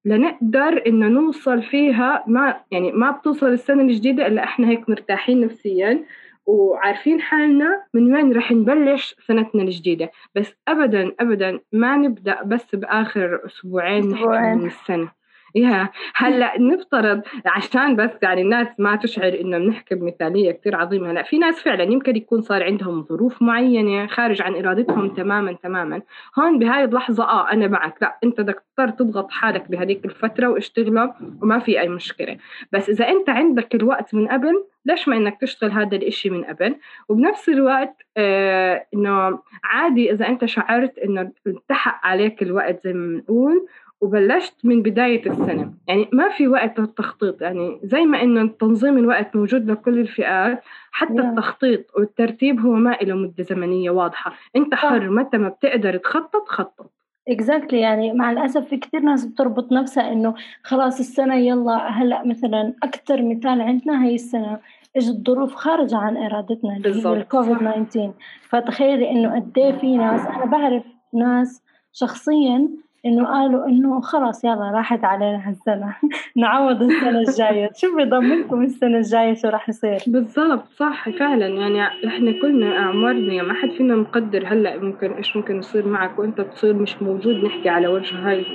لنقدر 0.07 0.83
إن 0.87 1.13
نوصل 1.13 1.63
فيها 1.63 2.23
ما 2.27 2.55
يعني 2.71 2.91
ما 2.91 3.11
بتوصل 3.11 3.47
السنة 3.47 3.81
الجديدة 3.81 4.27
إلا 4.27 4.43
إحنا 4.43 4.69
هيك 4.69 4.89
مرتاحين 4.89 5.41
نفسيا 5.41 6.03
وعارفين 6.45 7.21
حالنا 7.21 7.83
من 7.93 8.13
وين 8.15 8.33
رح 8.33 8.51
نبلش 8.51 9.15
سنتنا 9.27 9.63
الجديدة 9.63 10.11
بس 10.35 10.53
أبدا 10.67 11.11
أبدا 11.19 11.59
ما 11.73 11.97
نبدأ 11.97 12.43
بس 12.43 12.75
بآخر 12.75 13.39
أسبوعين, 13.45 14.13
أسبوعين. 14.13 14.57
من 14.57 14.65
السنة 14.65 15.16
يا 15.57 15.89
هلأ 16.15 16.61
نفترض 16.61 17.21
عشان 17.45 17.95
بس 17.95 18.09
يعني 18.21 18.41
الناس 18.41 18.67
ما 18.77 18.95
تشعر 18.95 19.39
إنه 19.41 19.57
بنحكي 19.57 19.95
بمثالية 19.95 20.51
كثير 20.51 20.75
عظيمة. 20.75 21.13
لا 21.13 21.23
في 21.23 21.37
ناس 21.37 21.61
فعلا 21.61 21.83
يمكن 21.83 22.15
يكون 22.15 22.41
صار 22.41 22.63
عندهم 22.63 23.03
ظروف 23.03 23.41
معينة 23.41 24.07
خارج 24.07 24.41
عن 24.41 24.55
إرادتهم 24.55 25.09
تماما 25.09 25.53
تماما. 25.53 26.01
هون 26.39 26.59
بهاي 26.59 26.83
اللحظة 26.83 27.23
آه 27.23 27.51
أنا 27.51 27.67
معك. 27.67 27.95
لأ 28.01 28.17
أنت 28.23 28.41
بدك 28.41 28.63
تضطر 28.77 28.89
تضغط 28.89 29.31
حالك 29.31 29.71
بهذيك 29.71 30.05
الفترة 30.05 30.47
واشتغله 30.47 31.13
وما 31.41 31.59
في 31.59 31.79
أي 31.79 31.89
مشكلة. 31.89 32.37
بس 32.71 32.89
إذا 32.89 33.07
أنت 33.09 33.29
عندك 33.29 33.75
الوقت 33.75 34.15
من 34.15 34.27
قبل 34.27 34.63
ليش 34.85 35.07
ما 35.07 35.17
إنك 35.17 35.41
تشتغل 35.41 35.71
هذا 35.71 35.95
الإشي 35.97 36.29
من 36.29 36.43
قبل؟ 36.43 36.75
وبنفس 37.09 37.49
الوقت 37.49 37.95
آه 38.17 38.85
إنه 38.93 39.39
عادي 39.63 40.11
إذا 40.11 40.27
أنت 40.27 40.45
شعرت 40.45 40.97
إنه 40.99 41.31
التحق 41.47 42.05
عليك 42.05 42.41
الوقت 42.41 42.83
زي 42.83 42.93
ما 42.93 43.07
بنقول 43.07 43.67
وبلشت 44.01 44.55
من 44.63 44.81
بداية 44.81 45.29
السنة. 45.29 45.73
يعني 45.87 46.09
ما 46.13 46.29
في 46.29 46.47
وقت 46.47 46.79
للتخطيط. 46.79 47.41
يعني 47.41 47.79
زي 47.83 48.05
ما 48.05 48.21
إنه 48.21 48.47
تنظيم 48.47 48.97
الوقت 48.97 49.35
موجود 49.35 49.71
لكل 49.71 49.99
الفئات 49.99 50.63
حتى 50.91 51.13
yeah. 51.13 51.25
التخطيط 51.25 51.85
والترتيب 51.97 52.59
هو 52.59 52.73
ما 52.73 52.97
له 53.01 53.15
مدة 53.15 53.43
زمنية 53.43 53.89
واضحة. 53.89 54.33
أنت 54.55 54.75
حر 54.75 55.09
متى 55.09 55.37
ما 55.37 55.49
بتقدر 55.49 55.97
تخطط 55.97 56.47
خطط. 56.47 56.91
اكزاكتلي 57.29 57.79
exactly. 57.79 57.81
يعني 57.81 58.13
مع 58.13 58.31
الأسف 58.31 58.67
في 58.67 58.77
كثير 58.77 59.01
ناس 59.01 59.25
بتربط 59.25 59.71
نفسها 59.71 60.11
إنه 60.11 60.33
خلاص 60.63 60.99
السنة 60.99 61.35
يلا 61.35 61.87
هلأ 61.89 62.27
مثلا 62.27 62.73
أكثر 62.83 63.21
مثال 63.21 63.61
عندنا 63.61 64.05
هي 64.05 64.15
السنة. 64.15 64.59
إجت 64.97 65.27
ظروف 65.27 65.55
خارجة 65.55 65.97
عن 65.97 66.17
إرادتنا 66.17 66.77
اللي 66.77 67.05
هي 67.05 67.13
الكوفيد 67.13 67.57
19 67.57 68.13
فتخيلي 68.49 69.11
إنه 69.11 69.35
قد 69.35 69.57
إيه 69.57 69.71
في 69.71 69.97
ناس 69.97 70.21
أنا 70.27 70.45
بعرف 70.45 70.83
ناس 71.13 71.63
شخصيا 71.93 72.69
إنه 73.07 73.25
قالوا 73.25 73.65
إنه 73.65 74.01
خلاص 74.01 74.43
يلا 74.43 74.71
راحت 74.75 75.03
علينا 75.03 75.49
هالسنة. 75.49 75.95
نعوض 76.35 76.81
السنة 76.81 77.19
الجاية. 77.19 77.69
شو 77.75 77.95
بضمنكم 77.97 78.61
السنة 78.61 78.97
الجاية 78.97 79.33
شو 79.33 79.47
راح 79.47 79.69
يصير؟ 79.69 79.97
بالضبط 80.07 80.67
صح 80.75 81.09
فعلا. 81.09 81.47
يعني 81.47 81.87
إحنا 82.07 82.31
كلنا 82.41 82.77
أعمارنا 82.77 83.43
ما 83.43 83.53
حد 83.53 83.69
فينا 83.69 83.95
مقدر 83.95 84.47
هلأ 84.47 84.77
ممكن 84.77 85.11
إيش 85.11 85.35
ممكن 85.35 85.57
يصير 85.57 85.87
معك 85.87 86.19
وأنت 86.19 86.41
تصير 86.41 86.73
مش 86.73 87.01
موجود. 87.01 87.35
نحكي 87.35 87.69
على 87.69 87.87
وجه 87.87 88.29
هاي 88.29 88.45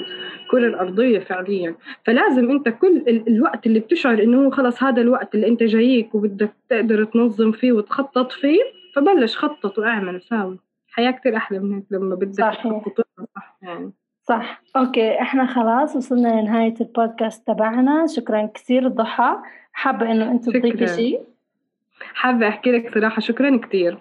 الكرة 0.42 0.66
الأرضية 0.66 1.18
فعليا. 1.18 1.74
فلازم 2.04 2.50
أنت 2.50 2.68
كل 2.68 3.22
الوقت 3.28 3.66
اللي 3.66 3.80
بتشعر 3.80 4.24
هو 4.24 4.50
خلص 4.50 4.82
هذا 4.82 5.00
الوقت 5.00 5.34
اللي 5.34 5.48
أنت 5.48 5.62
جايك 5.62 6.14
وبدك 6.14 6.52
تقدر 6.68 7.04
تنظم 7.04 7.52
فيه 7.52 7.72
وتخطط 7.72 8.32
فيه 8.32 8.60
فبلش 8.94 9.36
خطط 9.36 9.78
وأعمل 9.78 10.16
وساوي 10.16 10.58
حياة 10.92 11.10
كتير 11.10 11.36
أحلى 11.36 11.58
من 11.58 11.74
هيك 11.74 11.84
لما 11.90 12.14
بدك 12.14 12.44
تخطط 12.44 13.06
صح 13.36 13.56
يعني. 13.62 13.92
صح. 14.22 14.62
أوكي 14.76 15.20
إحنا 15.20 15.46
خلاص 15.46 15.96
وصلنا 15.96 16.40
لنهاية 16.40 16.74
البودكاست 16.80 17.46
تبعنا. 17.46 18.06
شكرا 18.06 18.46
كثير 18.54 18.88
ضحى. 18.88 19.36
حابة 19.72 20.10
إنه 20.12 20.30
أنت 20.30 20.50
تضيفي 20.50 20.86
شيء 20.86 21.20
حابة 22.14 22.48
أحكي 22.48 22.72
لك 22.72 22.94
صراحة 22.94 23.20
شكرا 23.20 23.56
كتير. 23.56 23.98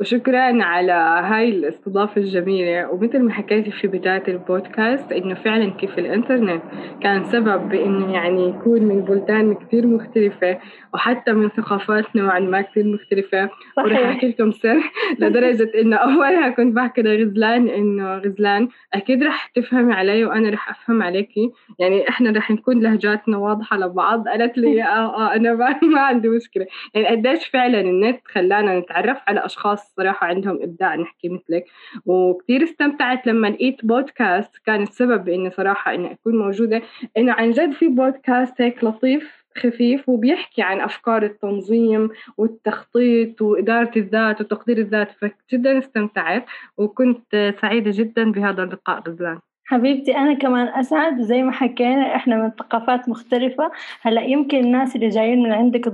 وشكرا 0.00 0.62
على 0.64 0.92
هاي 1.28 1.48
الاستضافة 1.48 2.20
الجميلة. 2.20 2.90
ومثل 2.90 3.18
ما 3.22 3.32
حكيتي 3.32 3.70
في 3.70 3.86
بداية 3.88 4.22
البودكاست 4.28 5.12
إنه 5.12 5.34
فعلا 5.34 5.70
كيف 5.70 5.98
الإنترنت 5.98 6.62
كان 7.02 7.24
سبب 7.24 7.68
بإنه 7.68 8.12
يعني 8.14 8.48
يكون 8.48 8.82
من 8.82 9.00
بلدان 9.00 9.54
كتير 9.54 9.86
مختلفة 9.86 10.58
وحتى 10.94 11.32
من 11.32 11.48
ثقافات 11.48 12.16
نوعا 12.16 12.38
ما 12.40 12.60
كتير 12.62 12.86
مختلفة. 12.86 13.50
وراح 13.78 13.98
أحكي 13.98 14.28
لكم 14.28 14.50
سر 14.50 14.80
لدرجة 15.20 15.70
إنه 15.80 15.96
أولها 15.96 16.48
كنت 16.50 16.76
بحكي 16.76 17.02
لغزلان 17.02 17.68
إنه 17.68 18.14
غزلان 18.18 18.68
أكيد 18.94 19.22
رح 19.22 19.46
تفهمي 19.46 19.94
علي 19.94 20.24
وأنا 20.24 20.50
رح 20.50 20.70
أفهم 20.70 21.02
عليكي 21.02 21.50
يعني 21.78 22.08
إحنا 22.08 22.30
رح 22.30 22.50
نكون 22.50 22.82
لهجاتنا 22.82 23.36
واضحة 23.38 23.76
لبعض. 23.76 24.28
قالت 24.28 24.58
لي 24.58 24.82
آه 24.82 24.86
آه 25.16 25.34
أنا 25.36 25.54
ما 25.82 26.00
عندي 26.10 26.28
مشكلة. 26.28 26.66
يعني 26.94 27.06
قديش 27.06 27.39
فعلا 27.44 27.80
النت 27.80 28.20
خلانا 28.24 28.78
نتعرف 28.78 29.18
على 29.28 29.44
أشخاص 29.44 29.94
صراحة 29.96 30.26
عندهم 30.26 30.58
إبداع 30.62 30.94
نحكي 30.94 31.28
مثلك؟ 31.28 31.64
وكثير 32.06 32.62
استمتعت 32.64 33.26
لما 33.26 33.46
لقيت 33.48 33.84
بودكاست 33.84 34.56
كان 34.66 34.82
السبب 34.82 35.24
بإني 35.24 35.50
صراحة 35.50 35.94
إني 35.94 36.12
أكون 36.12 36.38
موجودة. 36.38 36.82
إنه 37.16 37.32
عن 37.32 37.50
جد 37.50 37.72
في 37.72 37.88
بودكاست 37.88 38.60
هيك 38.60 38.84
لطيف 38.84 39.40
خفيف 39.58 40.08
وبيحكي 40.08 40.62
عن 40.62 40.80
أفكار 40.80 41.22
التنظيم 41.22 42.10
والتخطيط 42.36 43.42
وإدارة 43.42 43.90
الذات 43.96 44.40
وتقدير 44.40 44.78
الذات 44.78 45.08
فجدا 45.12 45.78
استمتعت 45.78 46.44
وكنت 46.76 47.54
سعيدة 47.60 47.90
جدا 47.94 48.32
بهذا 48.32 48.62
اللقاء 48.62 49.02
غزلان. 49.08 49.38
حبيبتي 49.70 50.16
أنا 50.16 50.34
كمان 50.34 50.68
أسعد. 50.68 51.20
وزي 51.20 51.42
ما 51.42 51.52
حكينا 51.52 52.16
إحنا 52.16 52.36
من 52.36 52.50
ثقافات 52.50 53.08
مختلفة. 53.08 53.70
هلأ 54.02 54.22
يمكن 54.22 54.58
الناس 54.58 54.96
اللي 54.96 55.08
جايين 55.08 55.42
من 55.42 55.52
عندك 55.52 55.88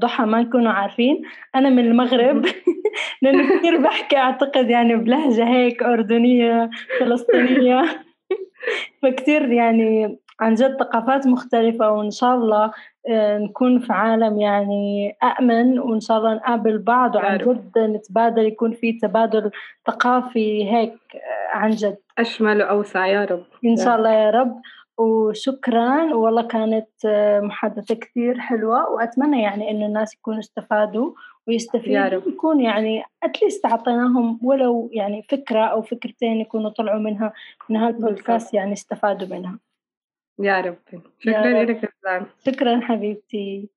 ضحى 0.00 0.24
ما 0.24 0.40
يكونوا 0.40 0.72
عارفين. 0.72 1.22
أنا 1.54 1.70
من 1.70 1.78
المغرب. 1.78 2.46
لأنه 3.22 3.58
كثير 3.58 3.82
بحكي 3.82 4.16
أعتقد 4.16 4.70
يعني 4.70 4.96
بلهجة 4.96 5.48
هيك 5.48 5.82
أردنية 5.82 6.70
فلسطينية. 7.00 7.82
فكتير 9.02 9.52
يعني 9.52 10.18
عن 10.40 10.54
جد 10.54 10.76
ثقافات 10.78 11.26
مختلفة 11.26 11.90
وإن 11.90 12.10
شاء 12.10 12.34
الله 12.34 12.72
آه، 13.08 13.38
نكون 13.38 13.78
في 13.78 13.92
عالم 13.92 14.38
يعني 14.38 15.16
أأمن 15.22 15.78
وإن 15.78 16.00
شاء 16.00 16.18
الله 16.18 16.34
نقابل 16.34 16.78
بعض 16.78 17.16
وعن 17.16 17.38
جد 17.38 17.78
نتبادل 17.78 18.46
يكون 18.46 18.72
في 18.72 18.92
تبادل 18.92 19.50
ثقافي 19.86 20.72
هيك 20.72 20.94
آه، 21.14 21.56
عن 21.56 21.70
جد. 21.70 21.96
أشمل 22.18 22.62
وأوسع 22.62 23.06
يا 23.06 23.24
رب. 23.24 23.44
إن 23.64 23.76
شاء 23.76 23.96
الله 23.96 24.10
يا 24.10 24.30
رب. 24.30 24.60
وشكرا. 24.98 26.14
والله 26.14 26.42
كانت 26.42 26.88
آه، 27.06 27.40
محادثة 27.40 27.94
كثير 27.94 28.38
حلوة 28.38 28.90
وأتمنى 28.90 29.42
يعني 29.42 29.70
إنه 29.70 29.86
الناس 29.86 30.14
يكونوا 30.14 30.38
استفادوا 30.38 31.12
ويستفيدوا. 31.48 32.20
يكون 32.26 32.60
يعني 32.60 33.04
أتليست 33.22 33.66
أعطيناهم 33.66 34.38
ولو 34.42 34.90
يعني 34.92 35.22
فكرة 35.22 35.64
أو 35.64 35.82
فكرتين 35.82 36.40
يكونوا 36.40 36.70
طلعوا 36.70 37.00
منها 37.00 37.32
من 37.68 37.76
هالبودكاست 37.76 38.54
يعني 38.54 38.72
استفادوا 38.72 39.28
منها. 39.38 39.58
يا 40.38 40.60
رب 40.60 40.78
شكرا 41.18 41.62
لك 41.64 41.94
شكرا 42.46 42.80
حبيبتي 42.80 43.68